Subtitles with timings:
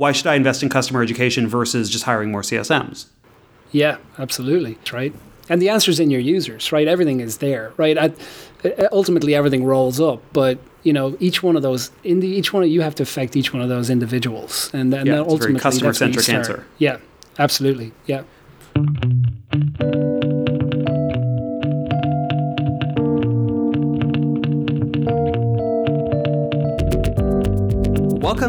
[0.00, 3.04] why should I invest in customer education versus just hiring more CSMs?
[3.70, 4.78] Yeah, absolutely.
[4.90, 5.14] Right.
[5.50, 6.88] And the answer is in your users, right?
[6.88, 7.98] Everything is there, right?
[7.98, 8.12] I,
[8.92, 12.62] ultimately, everything rolls up, but you know, each one of those, in the, each one
[12.62, 15.92] of you have to affect each one of those individuals, and, and yeah, ultimately, customer
[15.92, 16.64] centric answer.
[16.78, 16.96] Yeah,
[17.38, 17.92] absolutely.
[18.06, 18.22] Yeah.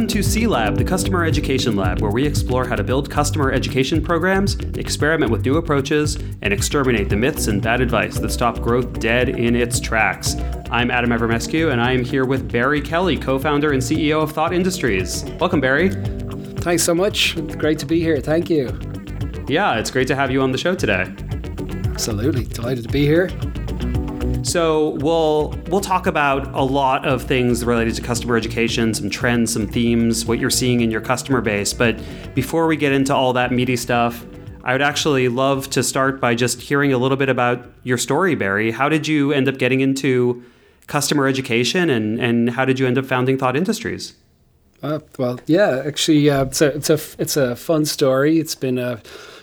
[0.01, 3.51] Welcome to C Lab, the Customer Education Lab, where we explore how to build customer
[3.51, 8.61] education programs, experiment with new approaches, and exterminate the myths and bad advice that stop
[8.61, 10.33] growth dead in its tracks.
[10.71, 14.31] I'm Adam Avramescu, and I am here with Barry Kelly, co founder and CEO of
[14.31, 15.23] Thought Industries.
[15.39, 15.89] Welcome, Barry.
[16.61, 17.35] Thanks so much.
[17.59, 18.19] Great to be here.
[18.19, 18.75] Thank you.
[19.47, 21.13] Yeah, it's great to have you on the show today.
[21.91, 22.45] Absolutely.
[22.45, 23.29] Delighted to be here.
[24.43, 29.53] So we'll we'll talk about a lot of things related to customer education, some trends,
[29.53, 31.73] some themes, what you're seeing in your customer base.
[31.73, 31.99] But
[32.33, 34.25] before we get into all that meaty stuff,
[34.63, 38.35] I would actually love to start by just hearing a little bit about your story,
[38.35, 38.71] Barry.
[38.71, 40.43] How did you end up getting into
[40.87, 44.15] customer education, and and how did you end up founding Thought Industries?
[44.83, 48.39] Uh, well, yeah, actually, uh, it's a it's a it's a fun story.
[48.39, 48.99] It's been a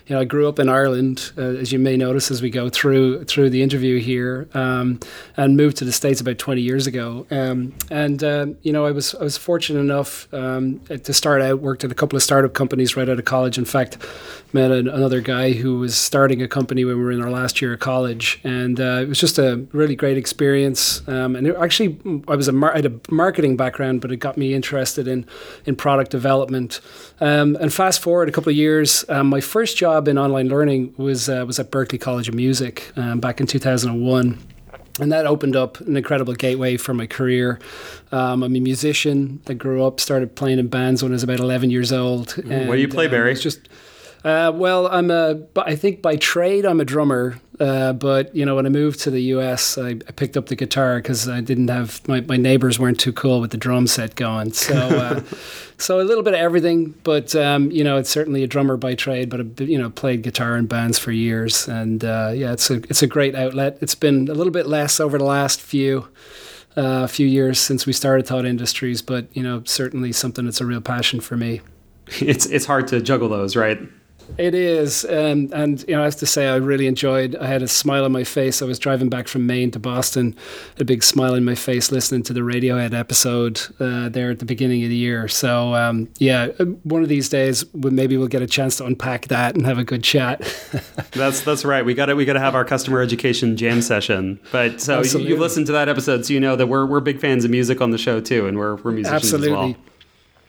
[0.09, 2.71] you know, I grew up in Ireland, uh, as you may notice as we go
[2.71, 5.01] through through the interview here, um,
[5.37, 7.27] and moved to the states about 20 years ago.
[7.31, 11.61] Um, and uh, you know, I was I was fortunate enough um, to start out.
[11.61, 13.59] Worked at a couple of startup companies right out of college.
[13.59, 13.99] In fact,
[14.55, 17.61] met an, another guy who was starting a company when we were in our last
[17.61, 21.07] year of college, and uh, it was just a really great experience.
[21.07, 21.99] Um, and it, actually,
[22.29, 25.27] I was a mar- I had a marketing background, but it got me interested in
[25.67, 26.81] in product development.
[27.21, 30.49] Um, and fast forward a couple of years, um, my first job job in online
[30.49, 34.39] learning was uh, was at Berklee College of Music um, back in 2001
[35.01, 37.61] and that opened up an incredible gateway for my career.
[38.11, 39.41] Um, I'm a musician.
[39.47, 42.37] I grew up, started playing in bands when I was about 11 years old.
[42.37, 43.31] And, what do you play, Barry?
[43.31, 43.69] Um, just
[44.25, 45.41] uh, well, I'm a.
[45.57, 47.39] I think by trade I'm a drummer.
[47.61, 50.55] Uh, but you know, when I moved to the U.S., I, I picked up the
[50.55, 54.15] guitar because I didn't have my, my neighbors weren't too cool with the drum set
[54.15, 54.53] going.
[54.53, 55.23] So, uh,
[55.79, 56.95] so a little bit of everything.
[57.03, 59.29] But um, you know, it's certainly a drummer by trade.
[59.29, 62.77] But I, you know, played guitar in bands for years, and uh, yeah, it's a
[62.85, 63.79] it's a great outlet.
[63.81, 66.09] It's been a little bit less over the last few.
[66.77, 70.61] A uh, few years since we started Thought Industries, but you know, certainly something that's
[70.61, 71.61] a real passion for me.
[72.21, 73.81] It's it's hard to juggle those, right?
[74.37, 77.35] It is, um, and you know, I have to say, I really enjoyed.
[77.37, 78.63] I had a smile on my face.
[78.63, 80.37] I was driving back from Maine to Boston,
[80.79, 84.45] a big smile on my face, listening to the Radiohead episode uh, there at the
[84.45, 85.29] beginning of the year.
[85.29, 89.29] So, um, yeah, uh, one of these days, maybe we'll get a chance to unpack
[89.29, 90.41] that and have a good chat.
[91.13, 91.85] that's that's right.
[91.85, 94.39] We got to we got to have our customer education jam session.
[94.53, 95.31] But so Absolutely.
[95.31, 97.51] you, you listened to that episode, so you know that we're we're big fans of
[97.51, 99.51] music on the show too, and we're we're musicians Absolutely.
[99.51, 99.75] as well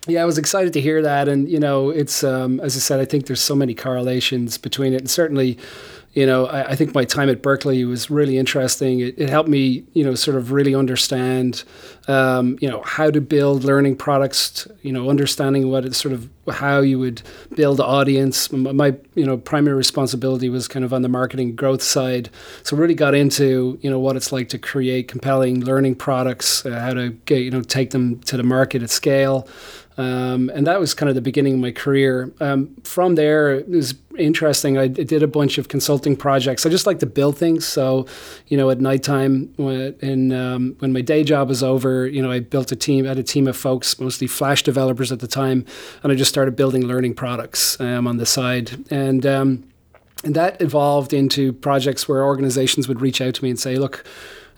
[0.08, 3.00] yeah, I was excited to hear that, and you know, it's um, as I said,
[3.00, 5.58] I think there's so many correlations between it, and certainly,
[6.14, 9.00] you know, I, I think my time at Berklee was really interesting.
[9.00, 11.64] It, it helped me, you know, sort of really understand,
[12.08, 14.68] um, you know, how to build learning products.
[14.82, 17.22] You know, understanding what it's sort of how you would
[17.56, 18.52] build audience.
[18.52, 22.30] My, you know, primary responsibility was kind of on the marketing growth side.
[22.64, 26.80] So really got into, you know, what it's like to create compelling learning products, uh,
[26.80, 29.48] how to get, you know, take them to the market at scale.
[29.98, 32.32] Um, and that was kind of the beginning of my career.
[32.40, 34.78] Um, from there, it was interesting.
[34.78, 36.66] I did a bunch of consulting projects.
[36.66, 37.66] I just like to build things.
[37.66, 38.06] So,
[38.48, 42.40] you know, at nighttime, when, um, when my day job was over, you know, I
[42.40, 45.66] built a team, I had a team of folks, mostly Flash developers at the time,
[46.04, 48.86] and I just started building learning products um, on the side.
[48.92, 49.64] And um,
[50.24, 54.04] and that evolved into projects where organizations would reach out to me and say, look,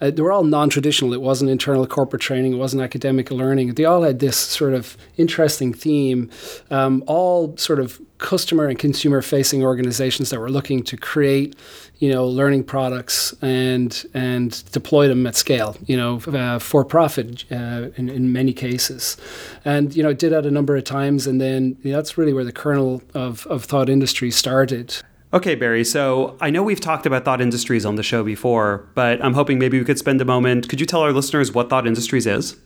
[0.02, 1.14] uh, they were all non-traditional.
[1.14, 2.54] It wasn't internal corporate training.
[2.54, 3.76] It wasn't academic learning.
[3.76, 6.30] They all had this sort of interesting theme.
[6.72, 11.56] Um, all sort of customer and consumer-facing organizations that were looking to create,
[12.00, 15.78] you know, learning products and and deploy them at scale.
[15.86, 19.18] You know, uh, for profit uh, in, in many cases,
[19.64, 21.28] and you know, did that a number of times.
[21.28, 24.96] And then you know, that's really where the kernel of of thought industry started.
[25.34, 25.86] Okay, Barry.
[25.86, 29.60] So I know we've talked about Thought Industries on the show before, but I'm hoping
[29.60, 30.68] maybe we could spend a moment.
[30.68, 32.58] Could you tell our listeners what Thought Industries is?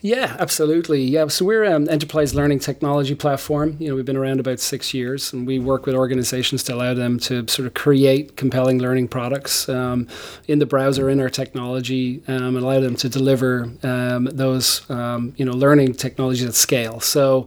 [0.00, 1.02] Yeah, absolutely.
[1.02, 3.76] Yeah, so we're an enterprise learning technology platform.
[3.80, 6.92] You know, we've been around about six years, and we work with organizations to allow
[6.92, 10.06] them to sort of create compelling learning products um,
[10.48, 15.34] in the browser in our technology, um, and allow them to deliver um, those um,
[15.38, 17.00] you know learning technologies at scale.
[17.00, 17.46] So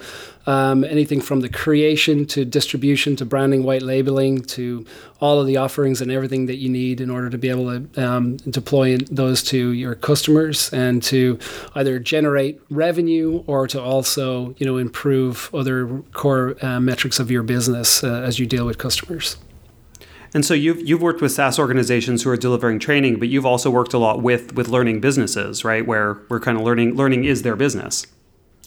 [0.50, 4.84] um, anything from the creation to distribution to branding, white labeling to
[5.22, 8.04] all of the offerings and everything that you need in order to be able to
[8.04, 11.38] um, deploy those to your customers and to
[11.76, 17.44] either generate revenue or to also you know improve other core uh, metrics of your
[17.44, 19.38] business uh, as you deal with customers.
[20.34, 23.70] And so you've you've worked with SaaS organizations who are delivering training, but you've also
[23.70, 25.86] worked a lot with with learning businesses, right?
[25.86, 28.08] Where we're kind of learning learning is their business.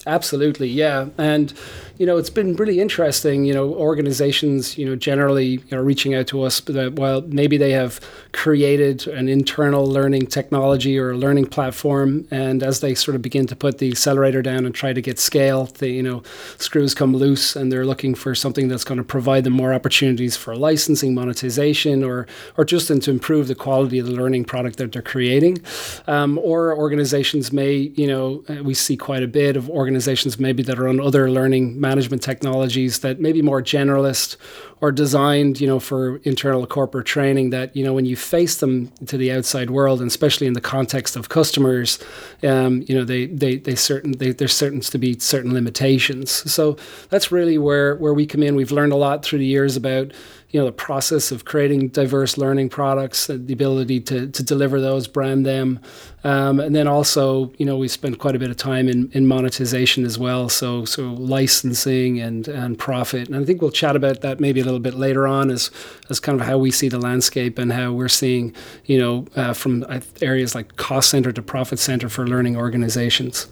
[0.06, 1.08] Absolutely, yeah.
[1.16, 1.52] And
[1.98, 3.44] you know, it's been really interesting.
[3.44, 7.22] You know, organizations, you know, generally, you know, reaching out to us, but uh, while
[7.22, 8.00] maybe they have
[8.32, 13.46] created an internal learning technology or a learning platform, and as they sort of begin
[13.46, 16.22] to put the accelerator down and try to get scale, the you know,
[16.58, 20.36] screws come loose, and they're looking for something that's going to provide them more opportunities
[20.36, 22.26] for licensing, monetization, or
[22.56, 25.58] or just to improve the quality of the learning product that they're creating.
[26.06, 30.78] Um, or organizations may, you know, we see quite a bit of organizations maybe that
[30.78, 34.36] are on other learning management technologies that may be more generalist
[34.80, 38.88] or designed, you know, for internal corporate training that, you know, when you face them
[39.06, 41.98] to the outside world, and especially in the context of customers,
[42.42, 46.30] um, you know, they, they, they certain, they, there's certain to be certain limitations.
[46.30, 46.76] So
[47.10, 48.56] that's really where, where we come in.
[48.56, 50.12] We've learned a lot through the years about,
[50.52, 55.08] you know the process of creating diverse learning products, the ability to to deliver those,
[55.08, 55.80] brand them,
[56.24, 59.26] um, and then also you know we spend quite a bit of time in, in
[59.26, 60.50] monetization as well.
[60.50, 64.64] So so licensing and and profit, and I think we'll chat about that maybe a
[64.64, 65.70] little bit later on as
[66.10, 68.54] as kind of how we see the landscape and how we're seeing
[68.84, 73.48] you know uh, from uh, areas like cost center to profit center for learning organizations.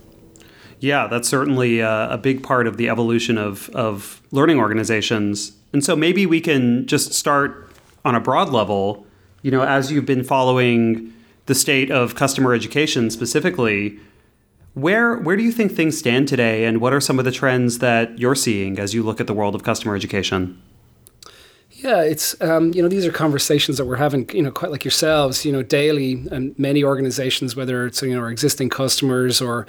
[0.80, 5.84] Yeah, that's certainly a, a big part of the evolution of, of learning organizations and
[5.84, 7.70] so maybe we can just start
[8.04, 9.06] on a broad level,
[9.42, 11.12] you know, as you've been following
[11.46, 13.98] the state of customer education specifically,
[14.74, 17.78] where where do you think things stand today and what are some of the trends
[17.78, 20.60] that you're seeing as you look at the world of customer education?
[21.82, 24.84] Yeah, it's um, you know these are conversations that we're having you know quite like
[24.84, 29.66] yourselves you know daily and many organizations whether it's you know our existing customers or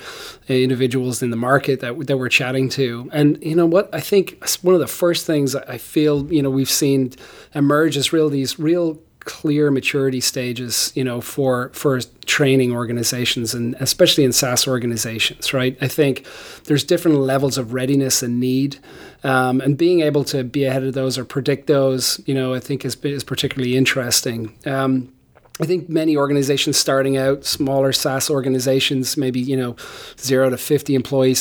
[0.49, 3.09] individuals in the market that that we're chatting to.
[3.13, 3.89] And you know what?
[3.93, 7.13] I think one of the first things I feel you know we've seen
[7.55, 13.75] emerge is real these real clear maturity stages, you know, for for training organizations and
[13.79, 15.77] especially in SaaS organizations, right?
[15.81, 16.25] I think
[16.65, 18.77] there's different levels of readiness and need,
[19.23, 22.59] um, and being able to be ahead of those or predict those, you know, I
[22.59, 24.57] think is is particularly interesting.
[24.65, 25.11] Um,
[25.59, 29.75] I think many organizations starting out, smaller SaaS organizations, maybe you know,
[30.19, 31.39] zero to fifty employees,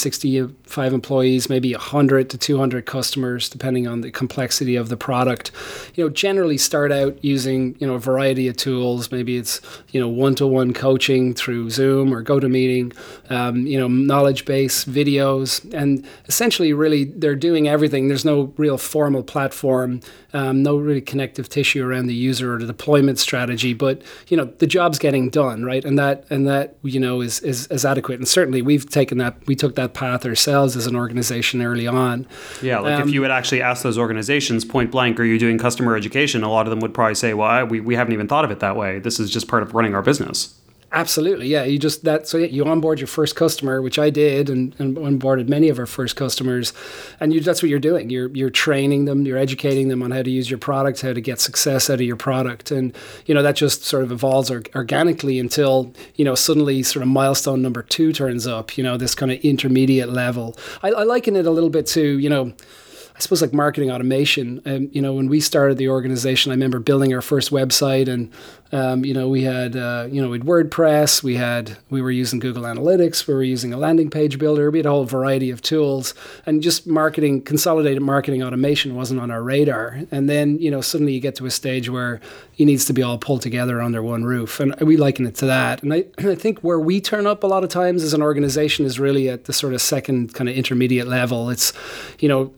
[0.71, 5.51] sixty-five employees, maybe hundred to two hundred customers, depending on the complexity of the product.
[5.97, 9.11] You know, generally start out using you know a variety of tools.
[9.11, 12.95] Maybe it's you know one-to-one coaching through Zoom or GoToMeeting.
[13.31, 18.07] Um, you know, knowledge base videos, and essentially, really, they're doing everything.
[18.07, 20.01] There's no real formal platform,
[20.33, 24.45] um, no really connective tissue around the user or the deployment strategy, but you know
[24.59, 28.19] the job's getting done right and that and that you know is, is is adequate
[28.19, 32.27] and certainly we've taken that we took that path ourselves as an organization early on.
[32.63, 35.59] Yeah like um, if you would actually ask those organizations point blank are you doing
[35.59, 36.43] customer education?
[36.43, 38.61] a lot of them would probably say well we, we haven't even thought of it
[38.61, 38.99] that way.
[38.99, 40.60] This is just part of running our business
[40.93, 41.63] Absolutely, yeah.
[41.63, 45.49] You just that so you onboard your first customer, which I did, and, and onboarded
[45.49, 46.73] many of our first customers,
[47.21, 48.11] and you, that's what you're doing.
[48.11, 51.21] You're you're training them, you're educating them on how to use your product, how to
[51.21, 52.93] get success out of your product, and
[53.25, 57.09] you know that just sort of evolves or, organically until you know suddenly sort of
[57.09, 58.77] milestone number two turns up.
[58.77, 60.57] You know this kind of intermediate level.
[60.83, 62.53] I, I liken it a little bit to you know.
[63.21, 64.63] I suppose like marketing automation.
[64.65, 68.33] Um, you know, when we started the organization, I remember building our first website, and
[68.73, 72.11] um, you know, we had uh, you know we had WordPress, we had we were
[72.11, 75.51] using Google Analytics, we were using a landing page builder, we had a whole variety
[75.51, 76.15] of tools,
[76.47, 80.01] and just marketing, consolidated marketing automation wasn't on our radar.
[80.11, 82.23] And then you know suddenly you get to a stage where
[82.57, 85.47] it needs to be all pulled together under one roof, and we liken it to
[85.47, 85.83] that.
[85.83, 88.87] And I, I think where we turn up a lot of times as an organization
[88.87, 91.51] is really at the sort of second kind of intermediate level.
[91.51, 91.75] It's
[92.19, 92.55] you know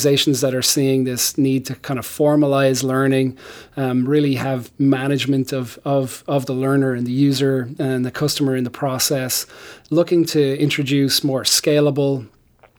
[0.00, 3.36] organizations that are seeing this need to kind of formalize learning,
[3.76, 8.56] um, really have management of, of, of the learner and the user and the customer
[8.56, 9.46] in the process,
[9.90, 12.26] looking to introduce more scalable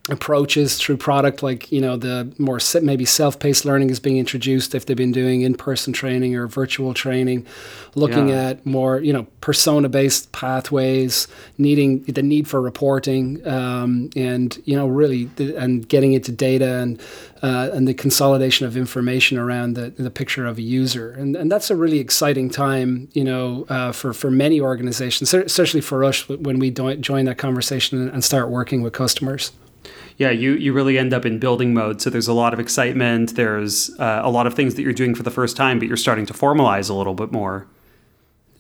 [0.10, 4.88] approaches through product like you know the more maybe self-paced learning is being introduced if
[4.88, 7.46] they've been doing in-person training or virtual training
[7.94, 8.50] looking yeah.
[8.50, 11.28] at more you know persona-based pathways
[11.60, 16.80] needing the need for reporting um, and you know really the, and getting into data
[16.80, 17.00] and
[17.44, 21.52] uh, and the consolidation of information around the, the picture of a user and, and
[21.52, 26.28] that's a really exciting time you know uh, for for many organizations especially for us
[26.28, 29.52] when we join that conversation and start working with customers
[30.18, 32.02] Yeah, you, you really end up in building mode.
[32.02, 33.36] So there's a lot of excitement.
[33.36, 35.98] There's uh, a lot of things that you're doing for the first time, but you're
[35.98, 37.68] starting to formalize a little bit more.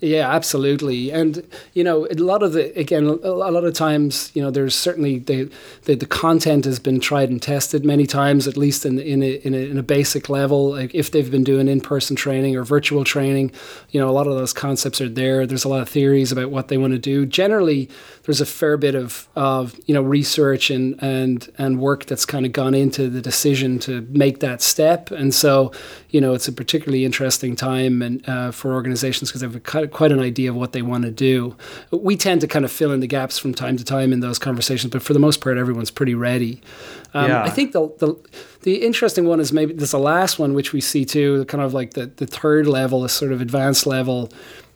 [0.01, 1.11] Yeah, absolutely.
[1.11, 4.73] And you know, a lot of the again, a lot of times, you know, there's
[4.73, 5.51] certainly the
[5.83, 9.33] the, the content has been tried and tested many times, at least in in a,
[9.45, 10.71] in a, in a basic level.
[10.71, 13.51] Like if they've been doing in person training or virtual training,
[13.91, 15.45] you know, a lot of those concepts are there.
[15.45, 17.27] There's a lot of theories about what they want to do.
[17.27, 17.87] Generally,
[18.23, 22.47] there's a fair bit of of you know research and and and work that's kind
[22.47, 25.11] of gone into the decision to make that step.
[25.11, 25.71] And so,
[26.09, 30.11] you know, it's a particularly interesting time and uh, for organizations because they've of quite
[30.11, 31.55] an idea of what they want to do.
[31.91, 34.39] We tend to kind of fill in the gaps from time to time in those
[34.39, 36.61] conversations, but for the most part, everyone's pretty ready.
[37.13, 37.43] Um, yeah.
[37.43, 38.15] I think the, the
[38.61, 41.73] the interesting one is maybe there's a last one which we see too, kind of
[41.73, 44.31] like the the third level, a sort of advanced level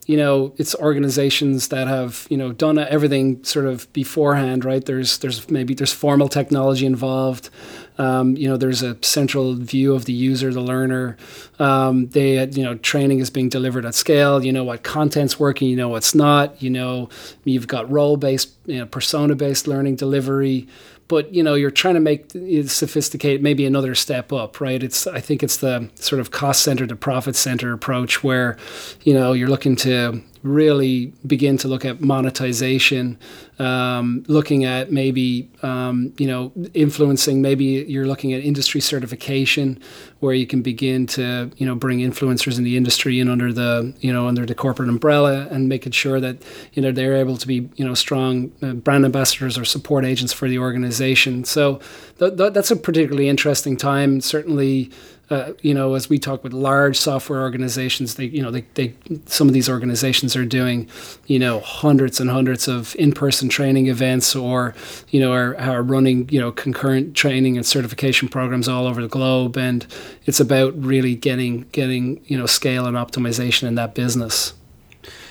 [0.06, 5.18] you know it's organizations that have you know done everything sort of beforehand right there's
[5.20, 7.50] there's maybe there's formal technology involved
[7.98, 11.18] um, you know there's a central view of the user the learner.
[11.60, 14.44] Um, they you know training is being delivered at scale.
[14.44, 16.62] You know what content's working you know what's not.
[16.62, 17.10] You know
[17.44, 20.68] you've got role based you know, persona based learning delivery.
[21.08, 24.82] But you know you're trying to make it sophisticate maybe another step up right?
[24.82, 28.58] It's i think it's the sort of cost center to profit center approach where
[29.04, 33.18] you know you're looking to really begin to look at monetization,
[33.58, 37.42] um, looking at maybe um, you know influencing.
[37.42, 39.82] Maybe you're looking at industry certification,
[40.20, 43.94] where you can begin to you know bring influencers in the industry in under the
[44.00, 46.38] you know under the corporate umbrella and making sure that
[46.74, 50.32] you know they're able to be you know strong uh, brand ambassadors or support agents
[50.32, 51.44] for the organization.
[51.44, 51.80] So
[52.20, 54.22] th- th- that's a particularly interesting time.
[54.22, 54.92] Certainly
[55.30, 58.94] uh, you know, as we talk with large software organizations, they, you know, they, they,
[59.26, 60.88] some of these organizations are doing,
[61.26, 64.76] you know, hundreds and hundreds of in-person training events, or,
[65.10, 69.08] you know, are, are running, you know, concurrent training and certification programs all over the
[69.08, 69.88] globe, and
[70.26, 74.54] it's about really getting, getting, you know, scale and optimization in that business.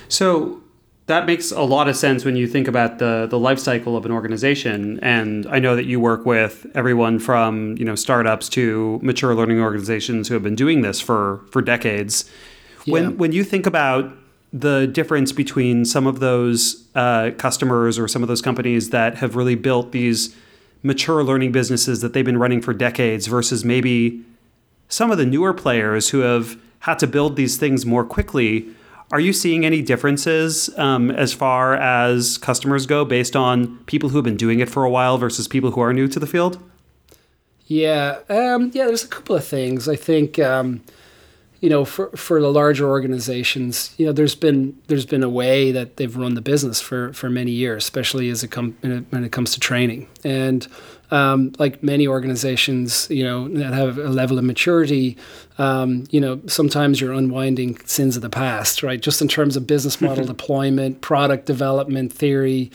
[0.09, 0.64] So
[1.07, 4.05] that makes a lot of sense when you think about the the life cycle of
[4.05, 8.99] an organization and i know that you work with everyone from you know startups to
[9.03, 12.31] mature learning organizations who have been doing this for for decades
[12.85, 12.93] yeah.
[12.93, 14.11] when when you think about
[14.53, 19.35] the difference between some of those uh, customers or some of those companies that have
[19.35, 20.35] really built these
[20.85, 24.25] mature learning businesses that they've been running for decades versus maybe
[24.89, 28.69] some of the newer players who have had to build these things more quickly
[29.13, 34.17] are you seeing any differences um, as far as customers go based on people who
[34.17, 36.63] have been doing it for a while versus people who are new to the field?
[37.67, 38.87] Yeah, um, yeah.
[38.87, 39.89] There's a couple of things.
[39.89, 40.83] I think um,
[41.61, 45.73] you know, for for the larger organizations, you know, there's been there's been a way
[45.73, 49.33] that they've run the business for for many years, especially as it come when it
[49.33, 50.07] comes to training.
[50.25, 50.69] And
[51.15, 55.17] um, like many organizations, you know, that have a level of maturity,
[55.59, 59.01] um, you know, sometimes you're unwinding sins of the past, right?
[59.01, 62.73] Just in terms of business model deployment, product development, theory.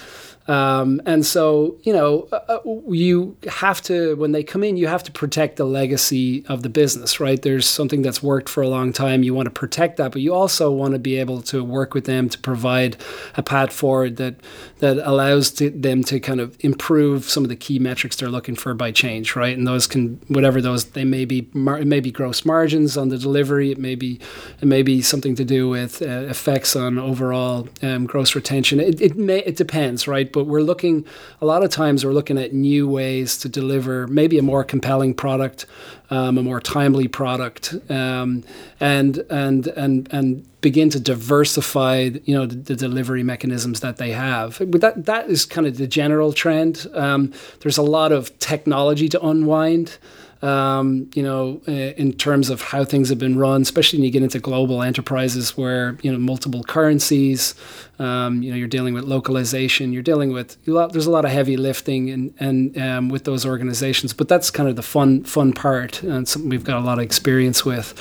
[0.48, 4.88] Um, and so, you know, uh, uh, you have to, when they come in, you
[4.88, 7.40] have to protect the legacy of the business, right?
[7.40, 9.22] There's something that's worked for a long time.
[9.22, 12.06] You want to protect that, but you also want to be able to work with
[12.06, 12.98] them to provide
[13.38, 14.36] a path forward that,
[14.80, 18.56] that allows to, them to kind of improve some of the key metrics they're looking
[18.56, 19.58] for by change, right?
[19.58, 23.18] And those can, whatever those, they may be, it may be gross margins on the
[23.18, 23.72] delivery.
[23.72, 24.20] It may be,
[24.62, 28.80] it may be something to do with uh, effects on overall um, gross retention.
[28.80, 30.32] It, it may, it depends, right?
[30.32, 31.06] But we're looking
[31.42, 35.14] a lot of times we're looking at new ways to deliver maybe a more compelling
[35.14, 35.66] product,
[36.10, 38.44] um, a more timely product, um,
[38.80, 44.12] and and and and begin to diversify you know the, the, delivery mechanisms that they
[44.12, 44.62] have.
[44.68, 46.88] But that that is kind of the general trend.
[46.94, 49.98] Um, there's a lot of technology to unwind
[50.42, 54.24] um, you know, in terms of how things have been run, especially when you get
[54.24, 57.56] into global enterprises where, you know, multiple currencies,
[58.00, 61.26] um, you know, you're dealing with localization, you're dealing with, a lot, there's a lot
[61.26, 65.26] of heavy lifting and, and um, with those organizations, but that's kind of the fun,
[65.26, 67.94] fun part and something we've got a lot of experience with.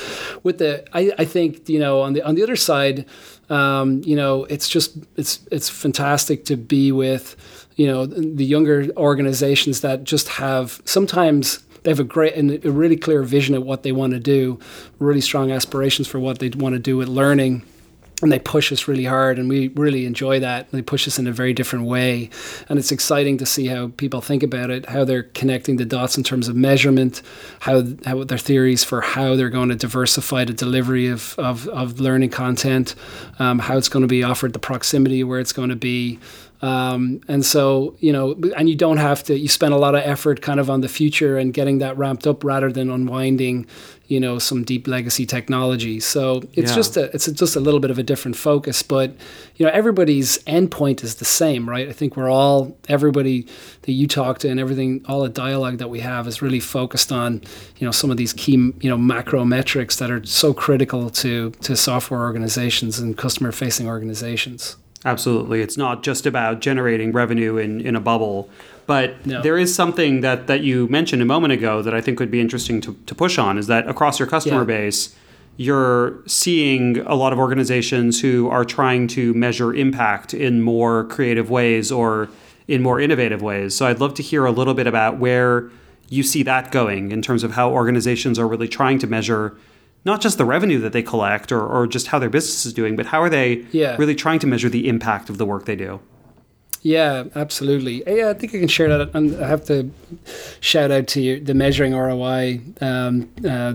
[0.44, 3.04] With the, I, I think, you know, on the, on the other side,
[3.50, 7.34] um, you know, it's just, it's, it's fantastic to be with,
[7.74, 12.70] you know, the younger organizations that just have sometimes they have a great and a
[12.70, 14.58] really clear vision of what they want to do,
[14.98, 17.62] really strong aspirations for what they want to do with learning.
[18.20, 20.70] And they push us really hard, and we really enjoy that.
[20.70, 22.28] They push us in a very different way,
[22.68, 26.18] and it's exciting to see how people think about it, how they're connecting the dots
[26.18, 27.22] in terms of measurement,
[27.60, 32.00] how how their theories for how they're going to diversify the delivery of of, of
[32.00, 32.96] learning content,
[33.38, 36.18] um, how it's going to be offered, the proximity where it's going to be,
[36.60, 40.02] Um, and so, you know, and you don't have to, you spend a lot of
[40.04, 43.66] effort kind of on the future and getting that ramped up rather than unwinding,
[44.08, 46.00] you know, some deep legacy technology.
[46.00, 46.74] So it's yeah.
[46.74, 49.14] just a, it's just a little bit of a different focus, but,
[49.54, 51.88] you know, everybody's endpoint is the same, right?
[51.88, 53.46] I think we're all, everybody
[53.82, 57.12] that you talk to and everything, all the dialogue that we have is really focused
[57.12, 57.42] on,
[57.76, 61.50] you know, some of these key, you know, macro metrics that are so critical to,
[61.62, 64.76] to software organizations and customer facing organizations.
[65.04, 65.60] Absolutely.
[65.60, 68.50] It's not just about generating revenue in, in a bubble.
[68.86, 69.42] But no.
[69.42, 72.40] there is something that, that you mentioned a moment ago that I think would be
[72.40, 74.64] interesting to, to push on is that across your customer yeah.
[74.64, 75.14] base,
[75.56, 81.50] you're seeing a lot of organizations who are trying to measure impact in more creative
[81.50, 82.28] ways or
[82.66, 83.76] in more innovative ways.
[83.76, 85.70] So I'd love to hear a little bit about where
[86.08, 89.56] you see that going in terms of how organizations are really trying to measure
[90.04, 92.96] not just the revenue that they collect or, or just how their business is doing,
[92.96, 93.96] but how are they yeah.
[93.96, 96.00] really trying to measure the impact of the work they do?
[96.82, 98.02] Yeah, absolutely.
[98.06, 99.14] Yeah, I think I can share that.
[99.14, 99.90] And I have to
[100.60, 103.74] shout out to you, the measuring ROI um, uh,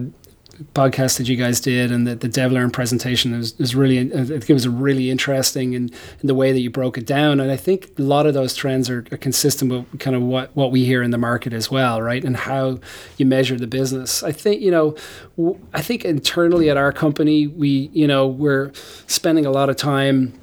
[0.73, 4.67] podcast that you guys did and the, the DevLearn presentation was, was really, it was
[4.67, 5.89] really interesting in,
[6.21, 7.39] in the way that you broke it down.
[7.39, 10.55] And I think a lot of those trends are, are consistent with kind of what,
[10.55, 12.23] what we hear in the market as well, right?
[12.23, 12.79] And how
[13.17, 14.23] you measure the business.
[14.23, 14.95] I think, you know,
[15.37, 18.71] w- I think internally at our company, we, you know, we're
[19.07, 20.33] spending a lot of time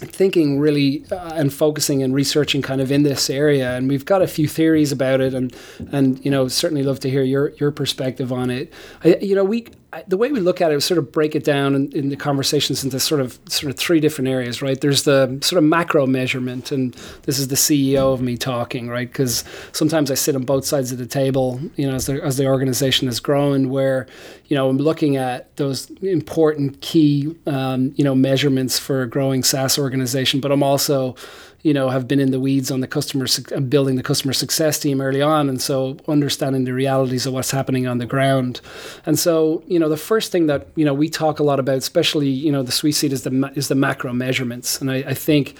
[0.00, 4.22] thinking really uh, and focusing and researching kind of in this area and we've got
[4.22, 5.54] a few theories about it and
[5.92, 8.72] and you know certainly love to hear your your perspective on it.
[9.04, 9.66] I, you know we
[10.06, 12.16] the way we look at it is sort of break it down in, in, the
[12.16, 14.80] conversations into sort of sort of three different areas, right?
[14.80, 19.08] There's the sort of macro measurement, and this is the CEO of me talking, right?
[19.08, 22.36] Because sometimes I sit on both sides of the table, you know, as the as
[22.36, 24.06] the organization is growing, where
[24.46, 29.42] you know I'm looking at those important key um, you know measurements for a growing
[29.42, 31.16] SaaS organization, but I'm also
[31.62, 34.78] you know, have been in the weeds on the customer su- building the customer success
[34.78, 38.60] team early on, and so understanding the realities of what's happening on the ground.
[39.04, 41.76] And so, you know, the first thing that you know we talk a lot about,
[41.76, 45.14] especially you know, the sweet seat is the is the macro measurements, and I, I
[45.14, 45.56] think.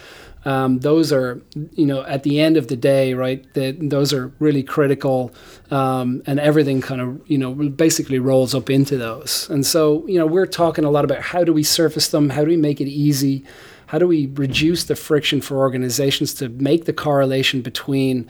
[0.46, 1.42] Um, those are,
[1.74, 3.44] you know, at the end of the day, right?
[3.52, 5.34] That those are really critical,
[5.70, 9.50] um, and everything kind of, you know, basically rolls up into those.
[9.50, 12.40] And so, you know, we're talking a lot about how do we surface them, how
[12.40, 13.44] do we make it easy,
[13.90, 18.24] how do we reduce the friction for organizations to make the correlation between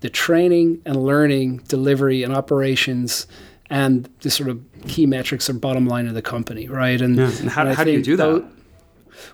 [0.00, 3.28] the training and learning, delivery and operations,
[3.70, 7.00] and the sort of key metrics or bottom line of the company, right?
[7.00, 7.30] And, yeah.
[7.38, 8.44] and how, and how do you do that?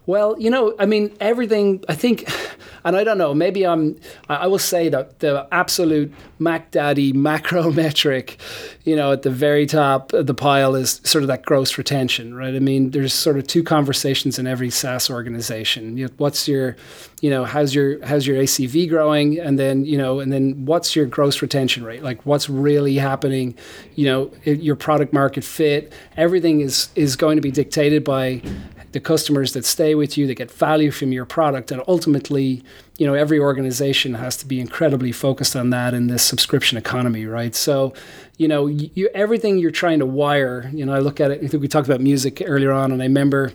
[0.05, 2.31] well, you know, I mean, everything, I think
[2.85, 7.71] and I don't know, maybe I'm, I will say that the absolute Mac Daddy macro
[7.71, 8.41] metric,
[8.85, 12.35] you know, at the very top of the pile is sort of that gross retention,
[12.35, 12.55] right?
[12.55, 15.97] I mean, there's sort of two conversations in every SaaS organization.
[15.97, 16.77] You know, what's your,
[17.21, 20.97] you know, how's your how's your ACV growing, and then you know, and then what's
[20.97, 22.03] your gross retention rate?
[22.03, 23.55] Like, what's really happening?
[23.95, 25.93] You know, your product market fit.
[26.17, 28.43] Everything is is going to be dictated by
[28.93, 32.63] the customers that stay with you, that get value from your product, and ultimately,
[32.99, 37.25] you know, every organization has to be incredibly focused on that in this subscription economy,
[37.27, 37.55] right?
[37.55, 37.95] So,
[38.37, 40.71] you know, you, everything you're trying to wire.
[40.73, 41.43] You know, I look at it.
[41.43, 43.53] I think we talked about music earlier on, and I remember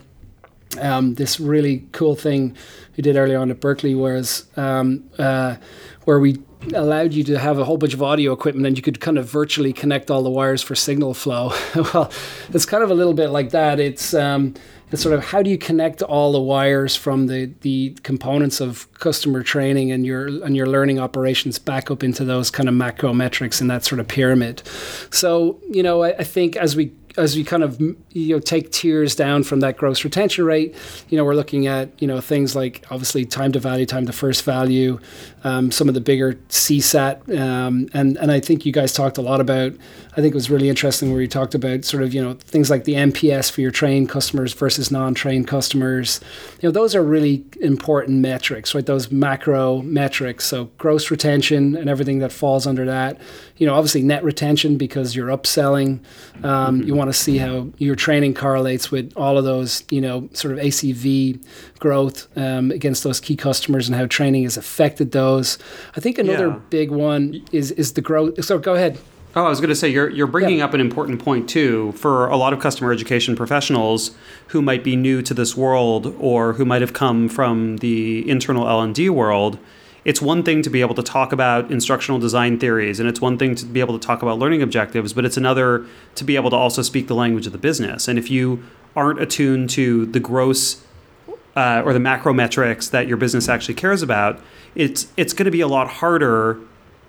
[0.79, 2.55] um, this really cool thing
[2.97, 5.57] we did early on at Berklee, was um, uh,
[6.05, 6.37] where we
[6.73, 9.29] allowed you to have a whole bunch of audio equipment and you could kind of
[9.29, 11.51] virtually connect all the wires for signal flow.
[11.75, 12.11] well,
[12.49, 13.79] it's kind of a little bit like that.
[13.79, 14.55] It's um,
[14.91, 18.91] it's sort of how do you connect all the wires from the the components of
[18.93, 23.13] customer training and your and your learning operations back up into those kind of macro
[23.13, 24.61] metrics and that sort of pyramid.
[25.11, 28.71] So you know, I, I think as we as we kind of you know take
[28.71, 30.75] tiers down from that gross retention rate,
[31.09, 34.13] you know we're looking at you know things like obviously time to value, time to
[34.13, 34.99] first value,
[35.43, 39.21] um, some of the bigger CSAT, um, and and I think you guys talked a
[39.21, 39.73] lot about.
[40.13, 42.69] I think it was really interesting where you talked about sort of you know things
[42.69, 46.19] like the NPS for your trained customers versus non-trained customers.
[46.61, 48.85] You know those are really important metrics, right?
[48.85, 50.45] Those macro metrics.
[50.45, 53.19] So gross retention and everything that falls under that.
[53.57, 55.99] You know obviously net retention because you're upselling.
[56.43, 56.87] Um, mm-hmm.
[56.87, 60.57] You want to see how your training correlates with all of those, you know, sort
[60.57, 61.43] of ACV
[61.79, 65.57] growth um, against those key customers and how training has affected those.
[65.95, 66.59] I think another yeah.
[66.69, 68.43] big one is is the growth.
[68.43, 68.99] So go ahead.
[69.37, 70.65] Oh, I was going to say you're you're bringing yeah.
[70.65, 74.11] up an important point too for a lot of customer education professionals
[74.47, 78.67] who might be new to this world or who might have come from the internal
[78.67, 79.59] L and D world
[80.05, 83.37] it's one thing to be able to talk about instructional design theories and it's one
[83.37, 86.51] thing to be able to talk about learning objectives, but it's another to be able
[86.51, 88.07] to also speak the language of the business.
[88.07, 88.63] And if you
[88.95, 90.85] aren't attuned to the gross
[91.55, 94.39] uh, or the macro metrics that your business actually cares about,
[94.75, 96.59] it's it's going to be a lot harder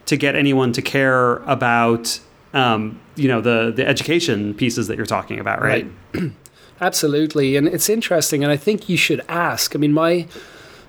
[0.06, 2.18] to get anyone to care about
[2.54, 5.86] um, you know the the education pieces that you're talking about, right?
[6.14, 6.32] right.
[6.80, 9.74] Absolutely, and it's interesting, and I think you should ask.
[9.74, 10.26] I mean, my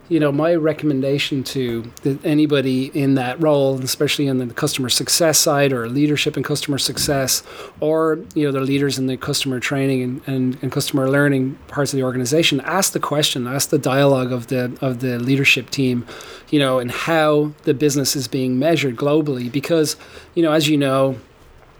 [0.10, 1.92] you know, my recommendation to
[2.24, 7.44] anybody in that role, especially in the customer success side or leadership in customer success,
[7.80, 11.94] or you know, the leaders in the customer training and, and, and customer learning parts
[11.94, 16.06] of the organization, ask the question, ask the dialogue of the of the leadership team,
[16.50, 19.52] you know, and how the business is being measured globally.
[19.52, 19.98] Because,
[20.36, 21.18] you know, as you know,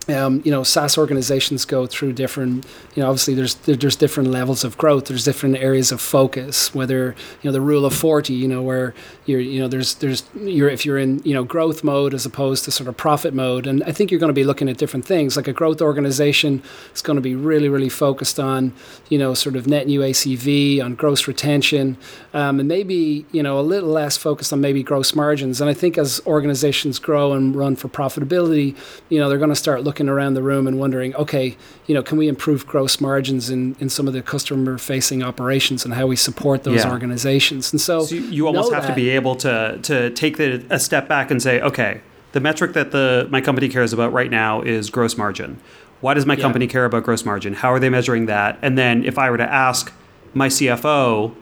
[0.10, 2.66] um, you know, SaaS organizations go through different,
[2.96, 5.06] you know, obviously there's there's different levels of growth.
[5.06, 6.74] There's different areas of focus.
[6.74, 8.94] Whether you know the rule of forty, you know, where
[9.26, 12.64] you're, you know, there's there's you're if you're in you know growth mode as opposed
[12.66, 15.06] to sort of profit mode, and I think you're going to be looking at different
[15.06, 15.36] things.
[15.36, 18.74] Like a growth organization is going to be really really focused on,
[19.10, 21.98] you know, sort of net new ACV, on gross retention,
[22.34, 25.60] um, and maybe you know a little less focused on maybe gross margins.
[25.60, 28.76] And I think as organizations grow and run for profitability,
[29.10, 31.58] you know, they're going to start looking looking around the room and wondering, okay,
[31.88, 35.84] you know, can we improve gross margins in, in some of the customer facing operations
[35.84, 36.92] and how we support those yeah.
[36.92, 37.74] organizations?
[37.74, 38.90] And so, so you almost have that.
[38.90, 42.02] to be able to to take the, a step back and say, okay,
[42.34, 45.60] the metric that the my company cares about right now is gross margin.
[46.02, 46.42] Why does my yeah.
[46.42, 47.56] company care about gross margin?
[47.56, 48.60] How are they measuring that?
[48.62, 49.92] And then if I were to ask
[50.36, 51.34] my CFO,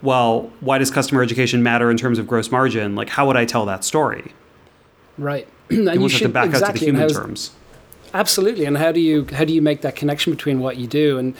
[0.00, 2.94] well, why does customer education matter in terms of gross margin?
[2.94, 4.32] Like, how would I tell that story?
[5.18, 5.46] Right.
[5.68, 6.68] and you, you should, have to back exactly.
[6.68, 7.50] out to the human terms.
[8.14, 8.64] Absolutely.
[8.64, 11.34] And how do you how do you make that connection between what you do and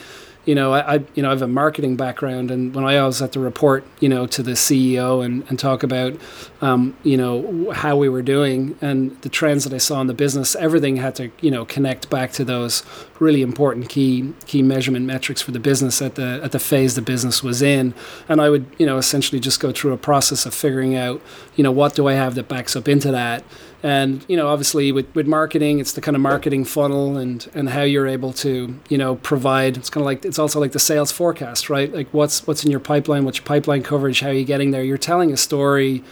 [0.45, 3.21] you know, I, I, you know I have a marketing background, and when I always
[3.21, 6.15] had to report, you know, to the CEO and, and talk about,
[6.61, 10.15] um, you know, how we were doing and the trends that I saw in the
[10.15, 12.83] business, everything had to, you know, connect back to those
[13.21, 17.03] really important key key measurement metrics for the business at the at the phase the
[17.03, 17.95] business was in,
[18.29, 21.23] and I would, you know, essentially just go through a process of figuring out,
[21.55, 23.45] you know, what do I have that backs up into that,
[23.83, 27.71] and you know obviously with, with marketing it's the kind of marketing funnel and and
[27.71, 30.79] how you're able to you know provide it's kind of like it's also like the
[30.79, 31.93] sales forecast right?
[31.93, 34.85] Like what's what's in your pipeline what's your pipeline coverage how are you getting there?
[34.85, 36.05] You're telling a story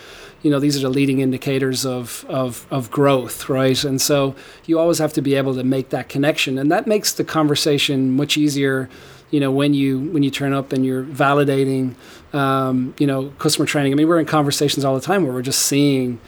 [0.43, 3.83] you know these are the leading indicators of, of of growth right?
[3.85, 4.35] And so
[4.67, 6.59] you always have to be able to make that connection.
[6.59, 8.89] And that makes the conversation much easier
[9.31, 11.95] you know when you when you turn up and you're validating
[12.35, 13.93] um, you know customer training.
[13.93, 16.19] I mean we're in conversations all the time where we're just seeing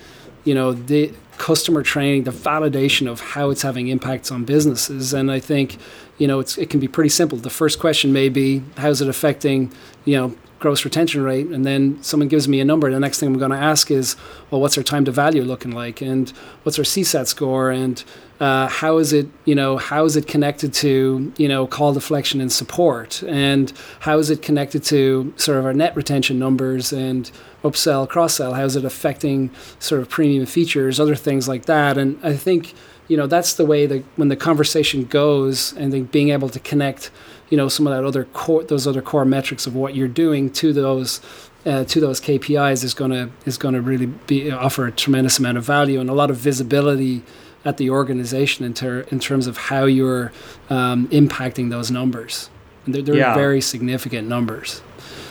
[0.44, 5.12] you know the customer training, the validation of how it's having impacts on businesses.
[5.12, 5.78] And I think,
[6.18, 7.38] you know, it can be pretty simple.
[7.38, 9.72] The first question may be, how's it affecting,
[10.04, 11.48] you know, gross retention rate?
[11.48, 12.90] And then someone gives me a number.
[12.90, 14.16] The next thing I'm going to ask is,
[14.50, 16.00] well, what's our time to value looking like?
[16.00, 16.30] And
[16.62, 17.70] what's our CSAT score?
[17.70, 18.02] And
[18.40, 22.40] uh, how is it, you know, how is it connected to, you know, call deflection
[22.40, 23.22] and support?
[23.24, 27.30] And how is it connected to sort of our net retention numbers and
[27.62, 28.54] upsell, cross sell?
[28.54, 31.98] How is it affecting sort of premium features, other things like that?
[31.98, 32.74] And I think,
[33.08, 37.10] you know, that's the way that when the conversation goes and being able to connect,
[37.52, 40.50] you know, some of that other core, those other core metrics of what you're doing
[40.52, 41.20] to those
[41.66, 45.38] uh, to those KPIs is going to is going to really be offer a tremendous
[45.38, 47.22] amount of value and a lot of visibility
[47.66, 50.32] at the organization in, ter- in terms of how you're
[50.70, 52.48] um, impacting those numbers.
[52.86, 53.34] And they're, they're yeah.
[53.34, 54.80] very significant numbers.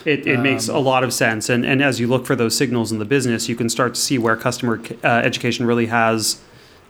[0.05, 1.49] It, it um, makes a lot of sense.
[1.49, 3.99] And, and as you look for those signals in the business, you can start to
[3.99, 6.39] see where customer uh, education really has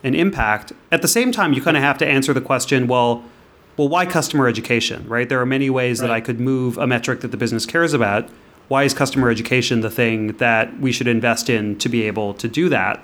[0.03, 0.73] an impact.
[0.91, 3.23] At the same time, you kind of have to answer the question well,
[3.81, 5.27] well, why customer education, right?
[5.27, 6.07] There are many ways right.
[6.07, 8.29] that I could move a metric that the business cares about.
[8.67, 12.47] Why is customer education the thing that we should invest in to be able to
[12.47, 13.03] do that?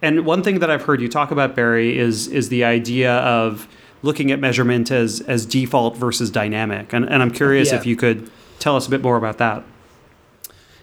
[0.00, 3.66] And one thing that I've heard you talk about, Barry, is is the idea of
[4.02, 6.92] looking at measurement as as default versus dynamic.
[6.92, 7.78] And, and I'm curious yeah.
[7.78, 8.30] if you could
[8.60, 9.64] tell us a bit more about that.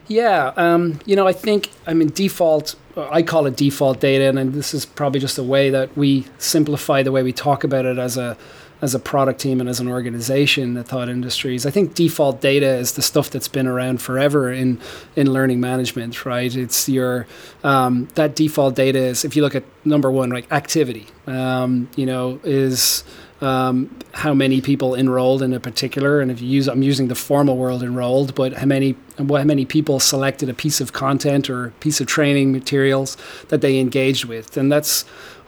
[0.08, 2.76] Yeah, um, you know, I think I mean default.
[2.98, 7.02] I call it default data, and this is probably just a way that we simplify
[7.02, 8.38] the way we talk about it as a
[8.82, 11.66] as a product team and as an organization at Thought Industries.
[11.66, 14.80] I think default data is the stuff that's been around forever in
[15.16, 16.54] in learning management, right?
[16.56, 17.28] It's your
[17.64, 22.06] um, that default data is if you look at number one, like activity, um, you
[22.06, 23.04] know, is
[23.42, 27.16] um, how many people enrolled in a particular, and if you use, I'm using the
[27.16, 31.72] formal world enrolled, but how many, how many people selected a piece of content or
[31.82, 33.18] piece of training materials
[33.50, 35.04] that they engaged with, and that's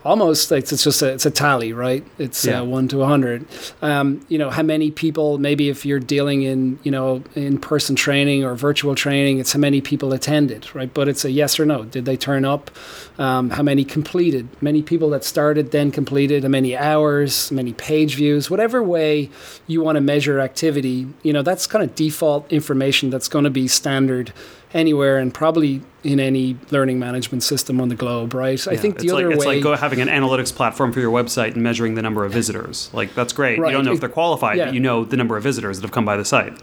[0.08, 2.02] almost like it's just a, it's a tally, right?
[2.18, 2.60] It's Yeah.
[2.60, 3.44] uh, one to a hundred.
[3.82, 5.38] Um, you know, how many people?
[5.38, 9.60] Maybe if you're dealing in you know in person training or virtual training, it's how
[9.60, 10.92] many people attended, right?
[10.92, 11.84] But it's a yes or no.
[11.84, 12.70] Did they turn up?
[13.18, 14.48] Um, how many completed?
[14.60, 16.42] Many people that started then completed.
[16.44, 17.50] How many hours?
[17.50, 18.50] Many page views?
[18.50, 19.28] Whatever way
[19.66, 23.50] you want to measure activity, you know, that's kind of default information that's going to
[23.50, 24.32] be standard
[24.74, 28.66] anywhere and probably in any learning management system on the globe, right?
[28.68, 29.54] I think the it's other like, it's way.
[29.56, 32.90] like go having an analytics platform for your website and measuring the number of visitors.
[32.92, 33.58] Like that's great.
[33.58, 33.70] Right.
[33.70, 34.66] You don't know if they're qualified, yeah.
[34.66, 36.58] but you know the number of visitors that have come by the site.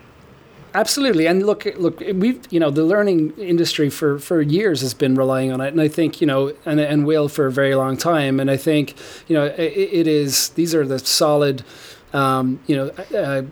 [0.73, 5.15] Absolutely, and look, look, we've you know the learning industry for for years has been
[5.15, 7.95] relying on it, and I think you know, and and will for a very long
[7.95, 8.93] time, and I think
[9.27, 11.63] you know it, it is these are the solid,
[12.13, 12.87] um, you know.
[13.17, 13.43] Uh,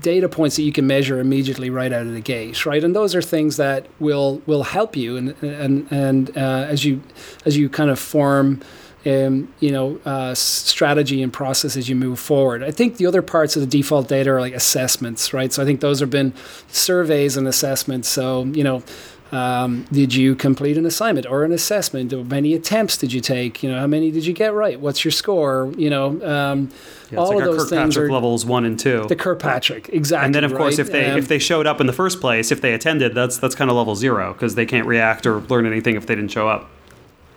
[0.00, 3.14] data points that you can measure immediately right out of the gate right and those
[3.14, 7.02] are things that will will help you and and and uh, as you
[7.46, 8.60] as you kind of form
[9.06, 12.62] um, you know, uh, strategy and process as you move forward.
[12.62, 15.52] I think the other parts of the default data are like assessments, right?
[15.52, 16.32] So I think those have been
[16.68, 18.08] surveys and assessments.
[18.08, 18.82] So, you know,
[19.34, 22.12] um, did you complete an assignment or an assessment?
[22.12, 23.62] How many attempts did you take?
[23.62, 24.78] You know, how many did you get right?
[24.78, 25.72] What's your score?
[25.76, 26.70] You know, um,
[27.10, 29.06] Yeah, all like of those things Kirkpatrick are levels one and two.
[29.08, 30.26] the Kirkpatrick, exactly.
[30.26, 32.52] and then of course if they Um, if they showed up in the first place,
[32.52, 35.66] if they attended, that's that's kind of level zero because they can't react or learn
[35.66, 36.70] anything if they didn't show up.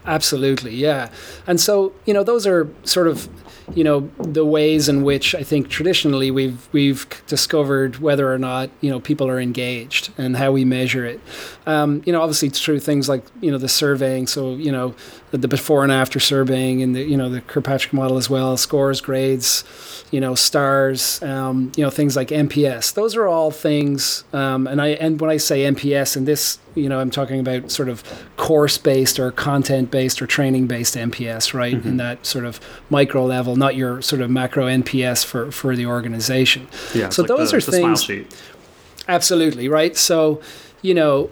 [0.05, 1.10] Absolutely, yeah.
[1.45, 3.27] And so, you know, those are sort of,
[3.73, 8.69] you know, the ways in which I think traditionally we've we've discovered whether or not
[8.82, 11.19] you know people are engaged and how we measure it.
[11.65, 14.27] Um, you know, obviously through things like you know the surveying.
[14.27, 14.95] So you know,
[15.32, 18.56] the, the before and after surveying and the you know the Kirkpatrick model as well,
[18.56, 19.65] scores, grades,
[20.12, 22.93] you know, stars, um, you know, things like NPS.
[22.93, 24.23] Those are all things.
[24.32, 27.69] Um, and I and when I say NPS in this, you know, I'm talking about
[27.69, 28.01] sort of
[28.38, 31.73] course based or content based or training based NPS, right?
[31.73, 35.86] In that sort of micro level, not your sort of macro NPS for for the
[35.86, 36.67] organization.
[36.93, 37.10] Yeah.
[37.10, 38.36] So like those the, are the smile things- sheet.
[39.10, 39.96] Absolutely, right?
[39.96, 40.41] So,
[40.81, 41.29] you know,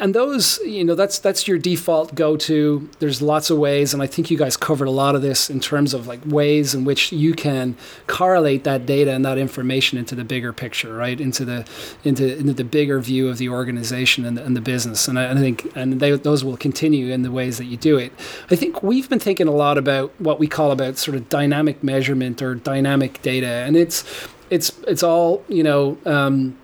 [0.00, 2.88] and those, you know, that's that's your default go-to.
[3.00, 5.58] There's lots of ways, and I think you guys covered a lot of this in
[5.58, 10.14] terms of like ways in which you can correlate that data and that information into
[10.14, 11.20] the bigger picture, right?
[11.20, 11.66] Into the
[12.04, 15.08] into into the bigger view of the organization and the, and the business.
[15.08, 17.76] And I, and I think and they, those will continue in the ways that you
[17.76, 18.12] do it.
[18.50, 21.82] I think we've been thinking a lot about what we call about sort of dynamic
[21.82, 24.04] measurement or dynamic data, and it's
[24.50, 25.98] it's it's all you know.
[26.06, 26.56] Um,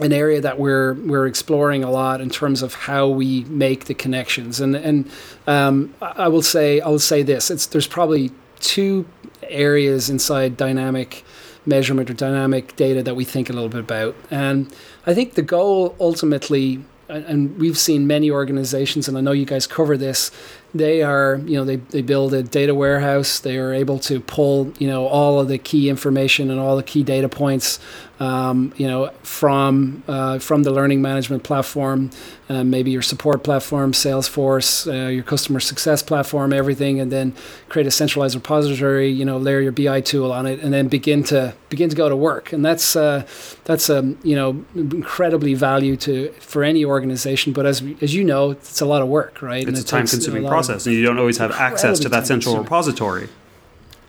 [0.00, 3.94] an area that we're we're exploring a lot in terms of how we make the
[3.94, 4.60] connections.
[4.60, 5.10] And and
[5.46, 9.06] um, I will say I will say this: it's there's probably two
[9.48, 11.24] areas inside dynamic
[11.66, 14.16] measurement or dynamic data that we think a little bit about.
[14.30, 14.72] And
[15.06, 19.66] I think the goal ultimately, and we've seen many organizations, and I know you guys
[19.66, 20.30] cover this.
[20.74, 23.40] They are, you know, they, they build a data warehouse.
[23.40, 26.82] They are able to pull, you know, all of the key information and all the
[26.82, 27.78] key data points
[28.22, 32.10] um, you know, from uh, from the learning management platform,
[32.48, 37.34] uh, maybe your support platform, Salesforce, uh, your customer success platform, everything, and then
[37.68, 39.08] create a centralized repository.
[39.08, 42.08] You know, layer your BI tool on it, and then begin to begin to go
[42.08, 42.52] to work.
[42.52, 43.26] And that's uh,
[43.64, 47.52] that's um, you know incredibly value to for any organization.
[47.52, 49.66] But as as you know, it's a lot of work, right?
[49.66, 52.08] And It's a it time-consuming lot of- process, and you don't always have access to
[52.08, 53.28] that central repository.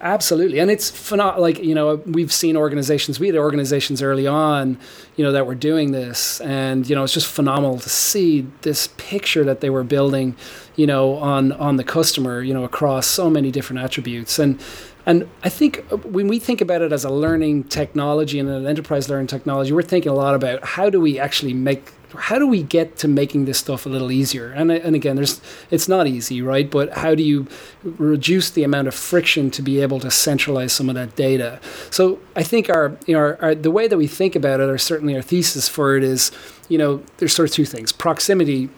[0.02, 1.42] Absolutely, and it's phenomenal.
[1.42, 3.22] Like you know, we've seen organizations.
[3.22, 4.78] We had organizations early on,
[5.16, 8.88] you know, that were doing this, and you know, it's just phenomenal to see this
[8.98, 10.36] picture that they were building,
[10.76, 14.40] you know, on on the customer, you know, across so many different attributes.
[14.40, 14.60] And
[15.06, 18.68] and I think uh, when we think about it as a learning technology and an
[18.68, 22.48] enterprise learning technology, we're thinking a lot about how do we actually make how do
[22.48, 24.52] we get to making this stuff a little easier?
[24.52, 26.70] And and again, there's it's not easy, right?
[26.70, 27.48] But how do you
[27.84, 31.60] reduce the amount of friction to be able to centralize some of that data?
[31.90, 34.70] So I think our you know our, our, the way that we think about it,
[34.70, 36.32] or certainly our thesis for it is,
[36.70, 38.70] you know, there's sort of two things: proximity,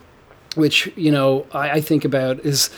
[0.56, 2.70] which you know I, I think about is,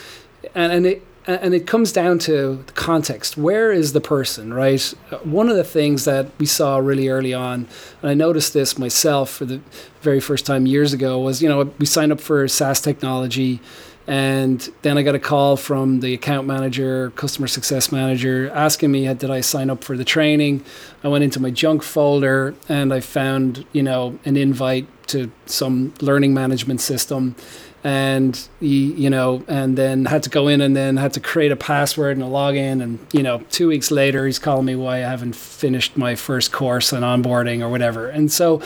[0.55, 3.35] and, and it and it comes down to the context.
[3.35, 4.81] Where is the person, right?
[5.23, 7.67] One of the things that we saw really early on,
[8.01, 9.59] and I noticed this myself for the
[10.01, 13.59] very first time years ago, was you know we signed up for SaaS technology,
[14.07, 19.13] and then I got a call from the account manager, customer success manager, asking me
[19.13, 20.63] did I sign up for the training.
[21.03, 25.93] I went into my junk folder and I found you know an invite to some
[26.01, 27.35] learning management system
[27.83, 31.51] and he, you know, and then had to go in and then had to create
[31.51, 32.81] a password and a login.
[32.81, 36.51] And you know, two weeks later, he's calling me why I haven't finished my first
[36.51, 38.09] course on onboarding or whatever.
[38.09, 38.61] And so,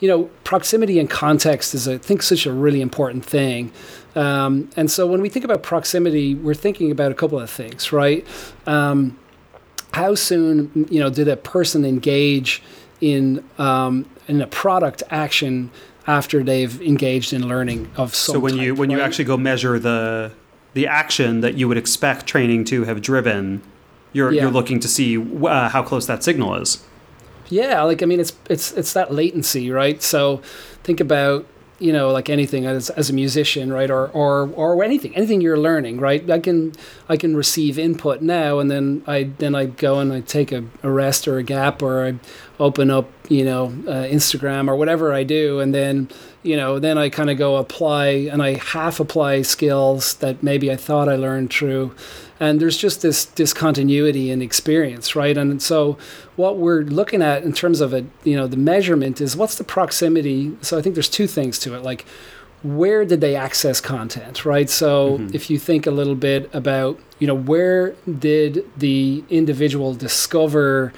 [0.00, 3.72] you know, proximity and context is, I think, such a really important thing.
[4.16, 7.92] Um, and so, when we think about proximity, we're thinking about a couple of things,
[7.92, 8.26] right?
[8.66, 9.18] Um,
[9.92, 12.62] how soon, you know, did a person engage
[13.00, 15.70] in um, in a product action
[16.06, 19.36] after they've engaged in learning of some so when type, you when you actually go
[19.36, 20.32] measure the
[20.74, 23.62] the action that you would expect training to have driven
[24.12, 24.42] you're Yeah.
[24.42, 26.82] you're looking to see uh, how close that signal is
[27.48, 30.02] Yeah, like I mean, it's it's it's that latency, right?
[30.02, 30.40] So
[30.82, 31.44] think about
[31.78, 35.58] you know like anything as, as a musician, right, or or or anything anything you're
[35.58, 36.28] learning, right?
[36.30, 36.72] I can
[37.08, 40.64] I can receive input now, and then I then I go and I take a,
[40.82, 42.14] a rest or a gap, or I
[42.60, 46.08] open up you know uh, Instagram or whatever I do, and then
[46.42, 50.70] you know then I kind of go apply and I half apply skills that maybe
[50.70, 51.94] I thought I learned through
[52.44, 55.36] and there's just this discontinuity in experience right?
[55.36, 55.98] And so
[56.36, 59.64] what we're looking at in terms of it you know the measurement is what's the
[59.64, 60.56] proximity?
[60.60, 61.82] So i think there's two things to it.
[61.82, 62.04] Like
[62.62, 64.70] where did they access content right?
[64.70, 65.34] So mm-hmm.
[65.34, 70.92] if you think a little bit about you know where did the individual discover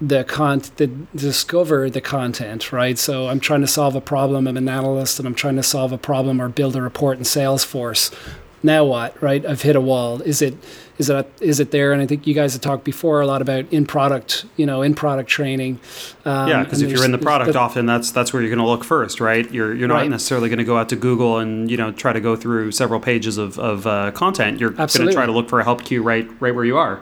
[0.00, 2.98] the con the discover the content right?
[2.98, 5.92] So i'm trying to solve a problem i'm an analyst and i'm trying to solve
[5.92, 8.14] a problem or build a report in salesforce
[8.62, 9.44] now what right?
[9.44, 10.20] I've hit a wall.
[10.22, 10.54] Is it
[10.98, 11.92] is it is it there?
[11.92, 14.82] And i think you guys have talked before a lot about in product you know
[14.82, 15.80] in product training.
[16.24, 18.70] Um, yeah because if you're in the product often that's that's where you're going to
[18.70, 19.50] look first right?
[19.50, 20.10] You're you're not Right.
[20.10, 23.00] necessarily going to go out to google and you know try to go through several
[23.00, 24.60] pages of, of uh, content.
[24.60, 27.00] You're going to try to look for a help queue right right where you are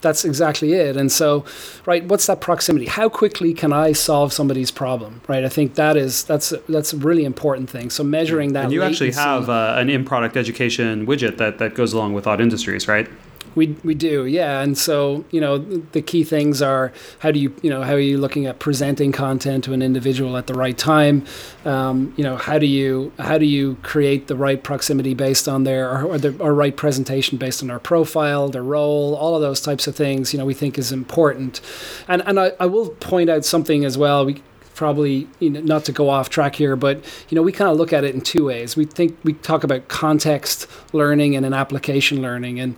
[0.00, 0.96] That's exactly it.
[0.96, 1.44] And so,
[1.86, 2.86] right, what's that proximity?
[2.86, 5.20] How quickly can I solve somebody's problem?
[5.28, 5.44] Right.
[5.44, 7.90] I think that is that's that's a really important thing.
[7.90, 8.64] So measuring that.
[8.64, 12.40] and you actually have uh, an in-product education widget that that goes along with Thought
[12.40, 13.08] Industries right
[13.54, 14.60] We we do, yeah.
[14.60, 18.00] And so you know the key things are how do you you know how are
[18.00, 21.24] you looking at presenting content to an individual at the right time?
[21.64, 25.64] Um, you know how do you how do you create the right proximity based on
[25.64, 29.42] their or, or the or right presentation based on their profile, their role, all of
[29.42, 30.32] those types of things.
[30.32, 31.60] You know we think is important.
[32.06, 34.24] And and I, I will point out something as well.
[34.24, 34.42] We
[34.80, 37.76] probably you know, not to go off track here, but you know we kind of
[37.76, 38.76] look at it in two ways.
[38.76, 42.74] We think we talk about context learning and an application learning, and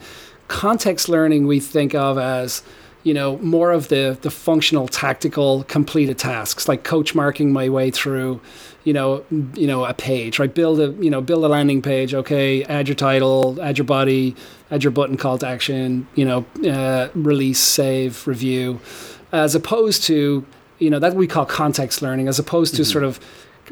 [0.52, 2.62] context learning we think of as
[3.04, 7.90] you know more of the the functional tactical completed tasks like coach marking my way
[7.90, 8.38] through
[8.84, 10.54] you know you know a page right?
[10.54, 12.12] Build a you know build a landing page.
[12.14, 14.36] Okay add your title add your body
[14.70, 18.78] add your button call to action you know uh, release save review
[19.32, 20.44] as opposed to
[20.78, 23.18] you know that we call context learning as opposed to sort of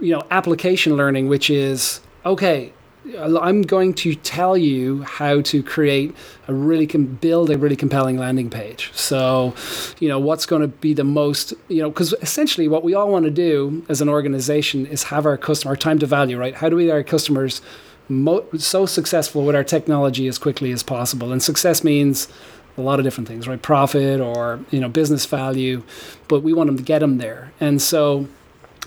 [0.01, 2.73] you know application learning which is okay
[3.18, 6.14] I'm going to tell you how to create
[6.49, 8.90] a really com- build a really compelling landing page.
[8.94, 9.55] So,
[9.99, 13.11] you know, what's going to be the most, you know, because essentially what we all
[13.11, 16.55] want to do as an organization is have our customer our time to value, right?
[16.55, 17.62] How do we get our customers
[18.09, 21.31] mo- so successful with our technology as quickly as possible?
[21.33, 22.27] And success means
[22.77, 23.61] a lot of different things, right?
[23.61, 25.83] Profit or you know business value,
[26.29, 27.53] but we want them to get them there.
[27.61, 28.27] And so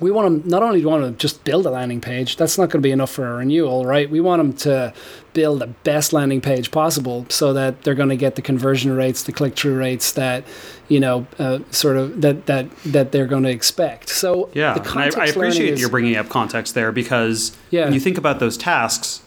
[0.04, 2.36] we want them not only do we want them to just build a landing page
[2.38, 4.94] that's not going to be enough for a renewal right we want them to
[5.34, 9.24] build the best landing page possible so that they're going to get the conversion rates
[9.24, 10.44] the click-through rates that
[10.90, 15.10] you know uh, sort of that that that they're going to expect so Yeah, I,
[15.18, 17.86] I appreciate is- you're bringing up context there because Yeah.
[17.86, 19.22] when you think about those tasks,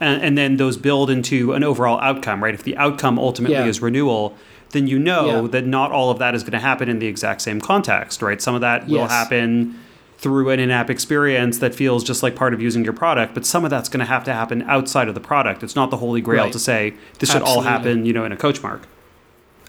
[0.00, 2.54] and, and then those build into an overall outcome, right?
[2.54, 3.66] If the outcome ultimately Yeah.
[3.66, 4.34] is renewal,
[4.70, 5.48] then you know Yeah.
[5.48, 8.40] that not all of that is going to happen in the exact same context, right?
[8.40, 9.78] Some of that will happen
[10.20, 13.64] through an in-app experience that feels just like part of using your product, but some
[13.64, 15.62] of that's going to have to happen outside of the product.
[15.62, 16.52] It's not the holy grail Right.
[16.52, 18.82] to say this should all happen, you know, in a coach mark.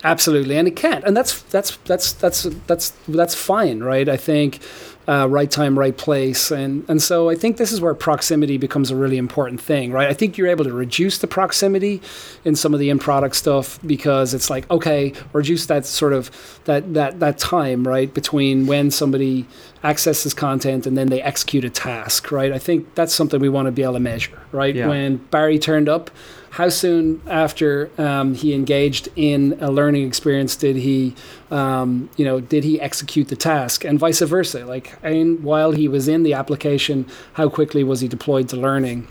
[0.04, 4.10] Absolutely, and it can't, and that's that's that's that's that's that's fine, right?
[4.10, 4.60] I think
[5.08, 8.90] uh, right time, right place, and and so I think this is where proximity becomes
[8.90, 10.08] a really important thing, right?
[10.08, 12.02] I think you're able to reduce the proximity
[12.44, 16.32] in some of the in-product stuff because it's like okay, reduce that sort of
[16.66, 19.46] that that that time, right, between when somebody
[19.84, 22.52] accesses content and then they execute a task, right?
[22.52, 24.76] I think that's something we want to be able to measure, right?
[24.76, 24.88] Yeah.
[24.88, 26.12] When Barry turned up
[26.52, 31.16] how soon after um, he engaged in a learning experience did he
[31.50, 35.88] um, you know did he execute the task and vice versa like and while he
[35.88, 39.08] was in the application how quickly was he deployed to learning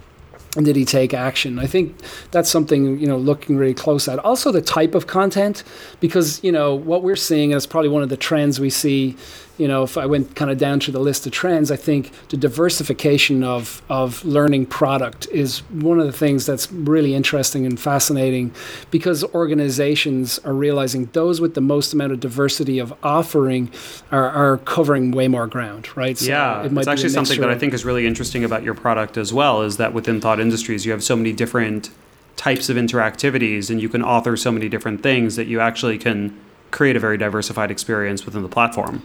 [0.56, 1.60] and did he take action?
[1.60, 1.94] I think
[2.32, 4.18] that's something you know looking really close at.
[4.18, 5.62] Also, the type of content,
[6.00, 9.16] because you know what we're seeing, and it's probably one of the trends we see
[9.60, 12.12] you know, if I went kind of down through the list of trends, I think
[12.30, 17.78] the diversification of, of learning product is one of the things that's really interesting and
[17.78, 18.54] fascinating
[18.90, 23.70] because organizations are realizing those with the most amount of diversity of offering
[24.10, 26.16] are, are covering way more ground, right?
[26.16, 29.18] So yeah, it it's actually something that I think is really interesting about your product
[29.18, 31.90] as well is that within Thought Industries, you have so many different
[32.36, 36.34] types of interactivities and you can author so many different things that you actually can
[36.70, 39.02] create a very diversified experience within the platform.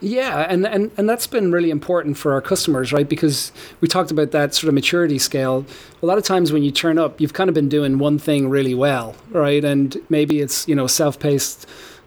[0.00, 3.08] Yeah, and, and, and that's been really important for our customers, right?
[3.08, 5.64] Because we talked about that sort of maturity scale.
[6.02, 8.50] A lot of times when you turn up, you've kind of been doing one thing
[8.50, 9.64] really well, right?
[9.64, 11.66] And maybe it's, you know, self paced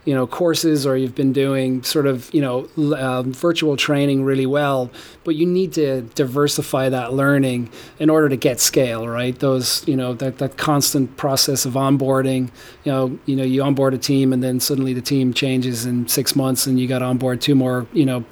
[0.09, 4.47] you know courses or you've been doing sort of you know um, virtual training really
[4.47, 4.89] well
[5.23, 9.95] but you need to diversify that learning in order to get scale right those you
[9.95, 12.49] know that, that constant process of onboarding
[12.85, 16.07] you know you know you onboard a team and then suddenly the team changes in
[16.07, 18.25] six months and you got on board two more you know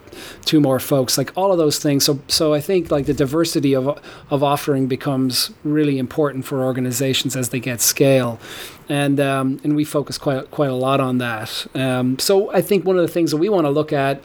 [0.46, 2.04] two more folks, like all of those things.
[2.06, 3.88] So, so I think like the diversity of
[4.30, 8.40] of offering becomes really important for organizations as they get scale,
[8.90, 11.68] and um, and we focus quite quite a lot on that.
[11.76, 14.22] Um, so I think one of the things that we want to look at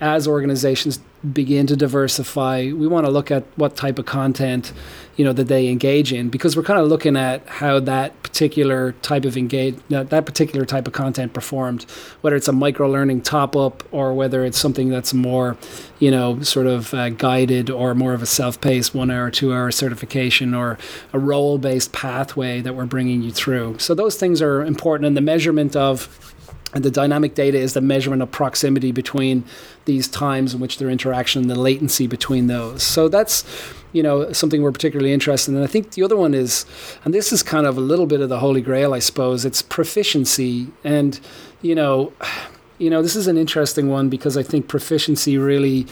[0.00, 0.98] as organizations
[1.32, 4.72] begin to diversify, we want to look at what type of content
[5.16, 8.92] you know that they engage in because we're kind of looking at how that particular
[9.02, 11.84] type of engage that, that particular type of content performed
[12.20, 15.56] whether it's a micro learning top up or whether it's something that's more
[16.00, 19.70] you know sort of uh, guided or more of a self-paced one hour two hour
[19.70, 20.76] certification or
[21.12, 23.78] a role based pathway that we're bringing you through.
[23.78, 26.33] So those things are important and the measurement of
[26.74, 29.44] and the dynamic data is the measurement of proximity between
[29.84, 32.82] these times in which their interaction and the latency between those.
[32.82, 33.44] So that's
[33.92, 35.56] you know something we're particularly interested in.
[35.56, 36.66] And I think the other one is,
[37.04, 39.44] and this is kind of a little bit of the holy grail, I suppose.
[39.44, 41.18] It's proficiency, and
[41.62, 42.12] you know,
[42.78, 45.86] you know, this is an interesting one because I think proficiency really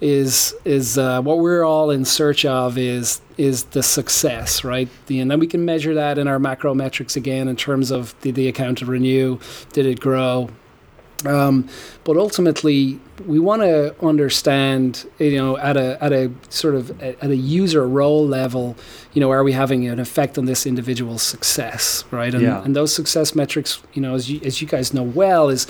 [0.00, 4.88] is is uh, what we're all in search of is is the success, right?
[5.06, 8.14] The, and then we can measure that in our macro metrics again in terms of
[8.20, 9.38] did the account renew,
[9.72, 10.50] did it grow,
[11.26, 11.68] um,
[12.04, 17.22] but ultimately, we want to understand, you know, at a at a sort of at
[17.22, 18.76] a user role level,
[19.14, 22.34] you know, are we having an effect on this individual's success, right?
[22.34, 22.62] And, yeah.
[22.62, 25.66] and those success metrics, you know, as you, as you guys know well, is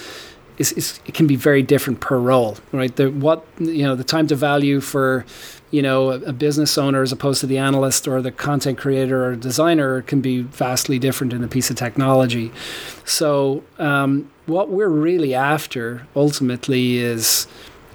[0.58, 2.94] is, is, it can be very different per role, right?
[2.94, 5.24] The what you know the time to value for
[5.70, 9.24] you know a, a, business owner as opposed to the analyst or the content creator
[9.26, 12.52] or designer can be vastly different in a piece of technology.
[13.04, 17.46] So um, what we're really after ultimately is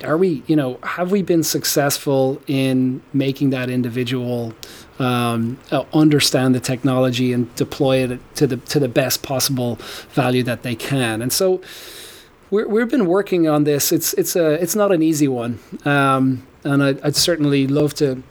[0.03, 4.53] are we you know have we been successful in making that individual
[4.99, 9.75] um, uh, understand the technology and deploy it to the to the best possible
[10.11, 11.61] value that they can and so
[12.51, 13.91] we have been working on this.
[13.91, 18.23] It's it's a it's not an easy one, um, and I'd, I'd, certainly love to.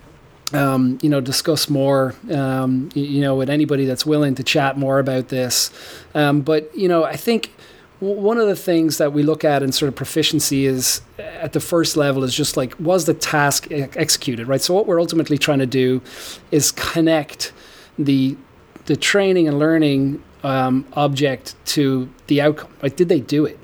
[0.51, 2.15] Um, you know, discuss more.
[2.33, 5.71] Um, you, know, with anybody that's willing to chat more about this.
[6.15, 7.53] Um, but you know, I think
[8.01, 11.61] one of the things that we look at in sort of proficiency is at the
[11.61, 15.59] first level is just like was the task executed right so what we're ultimately trying
[15.59, 16.01] to do
[16.53, 17.53] is connect
[17.99, 18.37] the
[18.87, 23.59] the training and learning um, object to the outcome right did they do it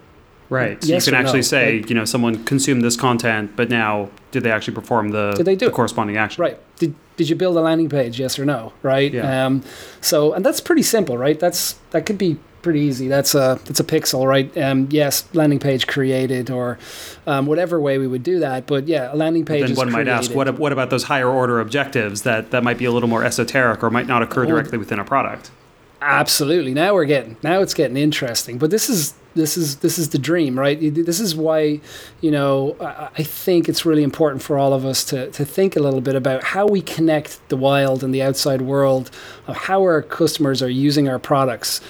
[0.55, 0.83] Right.
[0.83, 1.43] So yes you can actually no.
[1.43, 5.33] say, like, you know, someone consumed this content, but now did they actually perform the,
[5.37, 6.43] did they do the corresponding action?
[6.43, 6.59] Right.
[6.79, 8.19] Did, did you build a landing page?
[8.19, 8.73] Yes or no?
[8.83, 9.13] Right.
[9.13, 9.47] Yeah.
[9.47, 9.63] Um,
[10.01, 11.39] so, and that's pretty simple, right?
[11.39, 13.07] That's that could be pretty easy.
[13.07, 14.57] That's a that's a pixel, right?
[14.59, 16.79] Um, yes, landing page created or
[17.27, 18.67] um, whatever way we would do that.
[18.67, 19.65] But yeah, a landing page.
[19.65, 19.71] Is.
[19.71, 20.11] Then one created.
[20.11, 23.09] might ask, what what about those higher order objectives that that might be a little
[23.09, 25.53] more esoteric or might not occur directly within a product?
[26.01, 26.75] Absolutely.
[26.75, 28.59] Now we're getting now it's getting interesting.
[28.59, 30.79] But this is this is this is the dream, right?
[30.81, 31.81] This is why,
[32.21, 35.81] you know, I think it's really important for all of us to to think a
[35.81, 39.11] little bit about how we connect the wild and the outside world,
[39.47, 41.81] of how our customers are using our products,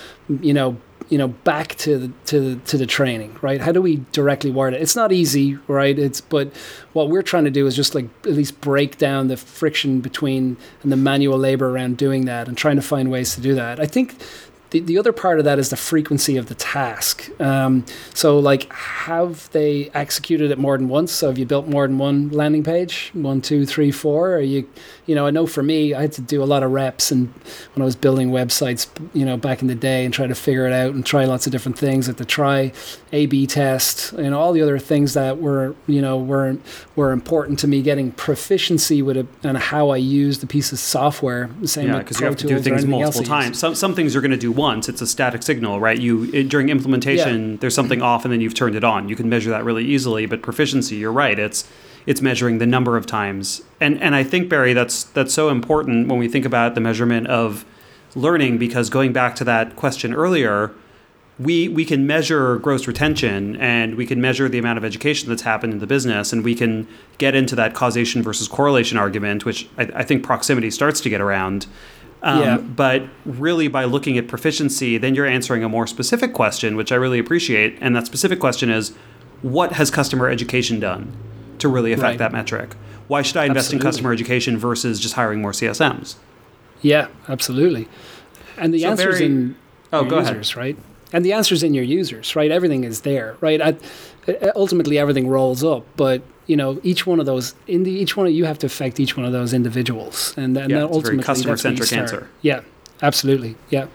[0.40, 0.76] you know,
[1.10, 3.60] you know, back to the, to the, to the training, right?
[3.60, 4.80] How do we directly word it?
[4.80, 5.98] It's not easy, right?
[5.98, 6.54] It's but
[6.94, 10.56] what we're trying to do is just like at least break down the friction between
[10.82, 13.80] and the manual labor around doing that and trying to find ways to do that.
[13.80, 14.16] I think
[14.74, 17.30] the, the other part of that is the frequency of the task.
[17.40, 21.12] Um, so, like, have they executed it more than once?
[21.12, 23.12] So, have you built more than one landing page?
[23.14, 24.34] One, two, three, four?
[24.34, 24.68] Are you,
[25.06, 27.32] you know, I know for me, I had to do a lot of reps and
[27.74, 30.66] when I was building websites, you know, back in the day and try to figure
[30.66, 32.08] it out and try lots of different things.
[32.08, 32.72] at the try
[33.12, 36.56] A/B test and all the other things that were, you know, were
[36.96, 40.78] were important to me getting proficiency with it and how I used the piece of
[40.78, 41.50] software.
[41.64, 43.58] Same yeah, because you have to do things multiple times.
[43.58, 44.88] Some some things you're going to do once.
[44.88, 45.98] It's a static signal, right?
[45.98, 47.56] You during implementation, yeah.
[47.60, 49.08] there's something off, and then you've turned it on.
[49.08, 50.26] You can measure that really easily.
[50.26, 51.38] But proficiency, you're right.
[51.38, 51.64] It's
[52.06, 53.62] it's measuring the number of times.
[53.80, 57.26] And and I think Barry, that's that's so important when we think about the measurement
[57.28, 57.64] of
[58.14, 60.72] learning because going back to that question earlier,
[61.38, 65.42] we we can measure gross retention and we can measure the amount of education that's
[65.42, 66.86] happened in the business and we can
[67.18, 71.20] get into that causation versus correlation argument, which I, I think proximity starts to get
[71.20, 71.66] around.
[72.22, 72.56] Um, yeah.
[72.56, 76.94] But really, by looking at proficiency, then you're answering a more specific question, which I
[76.94, 77.76] really appreciate.
[77.82, 78.94] And that specific question is,
[79.42, 81.14] what has customer education done?
[81.58, 82.18] To really affect right.
[82.18, 82.74] that metric.
[83.08, 83.86] Why should I invest absolutely.
[83.86, 86.16] in customer education versus just hiring more CSMs?
[86.80, 87.88] Yeah, absolutely.
[88.56, 89.56] And the so answer is in
[89.92, 90.56] oh, go users, ahead.
[90.56, 90.78] right?
[91.12, 92.50] And the answer is in your users, right?
[92.50, 93.60] Everything is there, right?
[93.60, 93.76] I,
[94.56, 98.26] ultimately, everything rolls up, but you know, each one of those, in the, each one
[98.26, 101.56] of you have to affect each one of those individuals, and, and yeah, ultimately, customer
[101.56, 102.28] centric answer.
[102.42, 102.60] Yeah,
[103.02, 103.56] absolutely.
[103.70, 103.86] Yeah.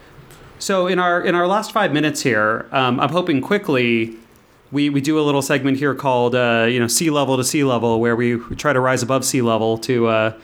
[0.58, 4.16] So in our in our last five minutes here, um, I'm hoping quickly
[4.72, 7.64] we, we do a little segment here called uh, you know sea level to sea
[7.64, 10.38] level where we try to rise above sea level to uh,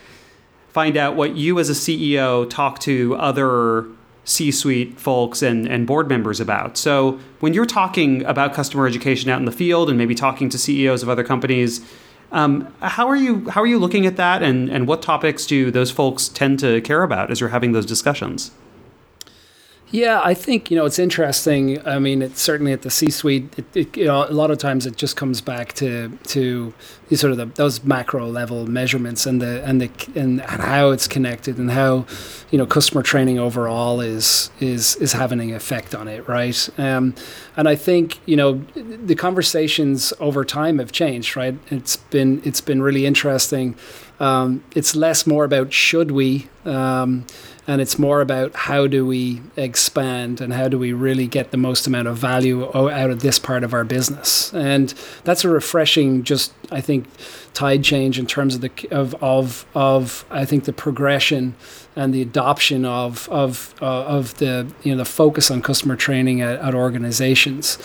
[0.68, 3.87] find out what you as a CEO talk to other
[4.24, 6.77] C-suite folks and, and board members about.
[6.77, 10.59] So when you're talking about customer education out in the field and maybe talking to
[10.59, 11.81] CEOs of other companies,
[12.33, 15.70] um, how are you how are you looking at that and, and what topics do
[15.70, 18.51] those folks tend to care about as you're having those discussions?
[19.93, 21.87] Yeah, I think you know it's interesting.
[21.87, 23.55] I mean, it's certainly at the C-suite.
[23.57, 26.74] It, it, you know, a lot of times it just comes back to to
[27.12, 31.57] sort of the, those macro level measurements and the and the and how it's connected
[31.57, 32.05] and how
[32.51, 36.68] you know customer training overall is is is having an effect on it, right?
[36.78, 37.14] Um,
[37.57, 41.57] and I think you know the conversations over time have changed, right?
[41.70, 43.76] It's been it's been really interesting.
[44.18, 46.49] Um, it's less more about should we.
[46.64, 47.24] Um,
[47.67, 51.57] and it's more about how do we expand and how do we really get the
[51.57, 54.53] most amount of value out of this part of our business.
[54.55, 54.95] And
[55.25, 57.07] that's a refreshing just i think
[57.55, 61.55] tide change in terms of the of of, of i think the progression
[61.95, 66.41] and the adoption of of uh, of the you know the focus on customer training
[66.41, 67.79] at, at organizations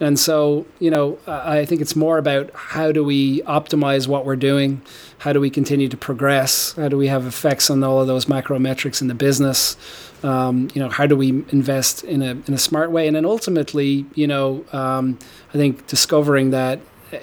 [0.00, 4.36] and so you know i think it's more about how do we optimize what we're
[4.36, 4.82] doing
[5.18, 6.74] how do we continue to progress?
[6.74, 9.76] How do we have effects on all of those macro metrics in the business?
[10.22, 13.06] Um, you know, how do we invest in a in a smart way?
[13.06, 15.18] And then ultimately, you know, um,
[15.50, 16.80] I think discovering that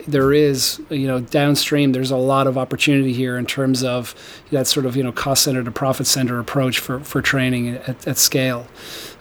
[0.07, 4.15] there is, you know, downstream, there's a lot of opportunity here in terms of
[4.51, 8.07] that sort of, you know, cost center to profit center approach for, for training at,
[8.07, 8.67] at scale.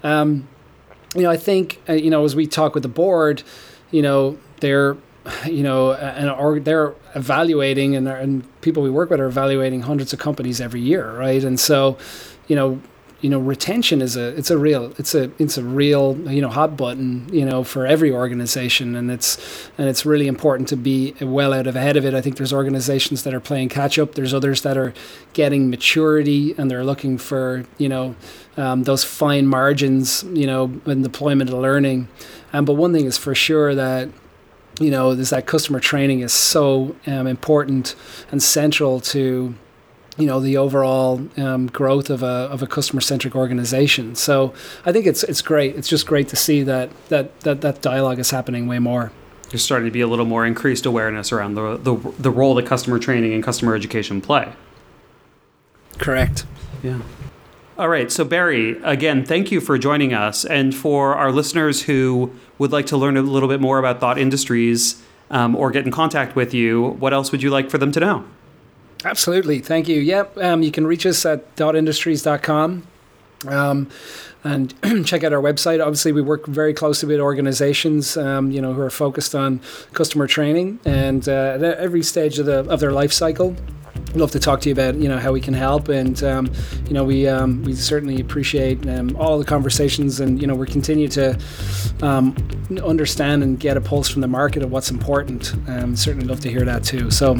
[0.03, 0.49] Um,
[1.15, 3.43] you know, I think, uh, you know, as we talk with the board,
[3.91, 4.97] you know, they're
[5.47, 10.13] you know, and or they're evaluating, and, and people we work with are evaluating hundreds
[10.13, 11.43] of companies every year, right?
[11.43, 11.97] And so,
[12.47, 12.81] you know,
[13.25, 16.51] you know, retention is a it's a real it's a it's a real you know
[16.51, 19.39] hot button you know for every organization, and it's
[19.79, 22.13] and it's really important to be well out of ahead of it.
[22.13, 24.15] I think there's organizations that are playing catch up.
[24.15, 24.93] There's others that are
[25.33, 28.15] getting maturity, and they're looking for you know
[28.59, 32.09] um, those fine margins, you know, in deployment of learning.
[32.53, 34.11] Um, but one thing is for sure that
[34.81, 37.95] you know, is that customer training is so um, important
[38.31, 39.55] and central to
[40.17, 44.15] you know the overall um, growth of a of a customer centric organization.
[44.15, 44.55] So
[44.85, 45.77] I think it's it's great.
[45.77, 49.13] It's just great to see that that that that dialogue is happening way more.
[49.51, 52.67] There's starting to be a little more increased awareness around the the, the role that
[52.67, 54.53] customer training and customer education play.
[55.99, 56.47] Correct.
[56.83, 57.01] Yeah.
[57.77, 58.11] All right.
[58.11, 60.45] So, Barry, again, thank you for joining us.
[60.45, 64.17] And for our listeners who would like to learn a little bit more about Thought
[64.17, 67.91] Industries um, or get in contact with you, what else would you like for them
[67.93, 68.25] to know?
[69.05, 69.59] Absolutely.
[69.61, 70.01] Thank you.
[70.01, 70.39] Yep.
[70.39, 72.87] Um, you can reach us at thoughtindustries.com.
[73.47, 73.91] Um,
[74.43, 74.75] and
[75.07, 75.81] check out our website.
[75.83, 79.61] Obviously, we work very closely with organizations, um, you know, who are focused on
[79.93, 83.57] customer training and uh, at every stage of the of their life cycle
[84.15, 86.49] love to talk to you about you know how we can help and um,
[86.87, 90.67] you know we um, we certainly appreciate um, all the conversations and you know we
[90.67, 91.37] continue to
[92.01, 92.37] um,
[92.85, 95.47] understand and get a pulse from the market of what's important
[95.99, 97.37] certainly love to hear that too so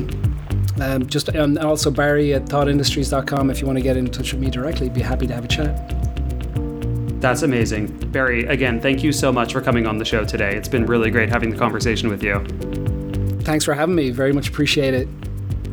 [0.81, 4.41] um, just and also Barry at thoughtindustries.com if you want to get in touch with
[4.41, 5.75] me directly be happy to have a chat
[7.21, 7.87] That's amazing.
[8.13, 10.55] Barry, again, thank you so much for coming on the show today.
[10.57, 12.45] It's been really great having the conversation with you.
[13.45, 14.11] Thanks for having me.
[14.11, 15.09] Very much appreciate it.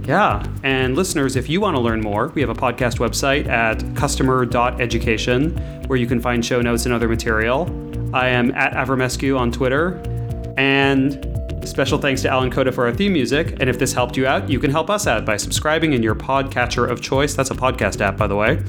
[0.05, 0.45] Yeah.
[0.63, 5.57] And listeners, if you want to learn more, we have a podcast website at customer.education
[5.87, 7.67] where you can find show notes and other material.
[8.13, 10.01] I am at Avramescu on Twitter.
[10.57, 11.25] And
[11.65, 13.57] special thanks to Alan Coda for our theme music.
[13.59, 16.15] And if this helped you out, you can help us out by subscribing in your
[16.15, 17.33] podcatcher of choice.
[17.33, 18.63] That's a podcast app, by the way.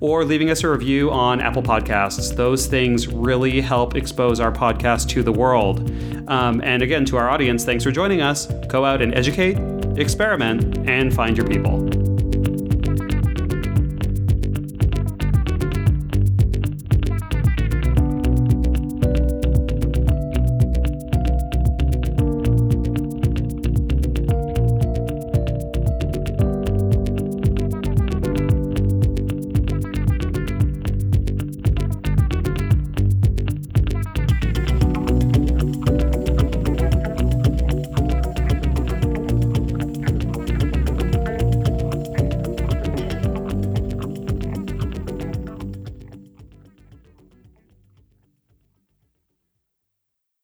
[0.00, 2.34] Or leaving us a review on Apple Podcasts.
[2.34, 5.90] Those things really help expose our podcast to the world.
[6.28, 8.46] Um, and again, to our audience, thanks for joining us.
[8.68, 9.56] Go out and educate,
[9.98, 12.03] experiment, and find your people.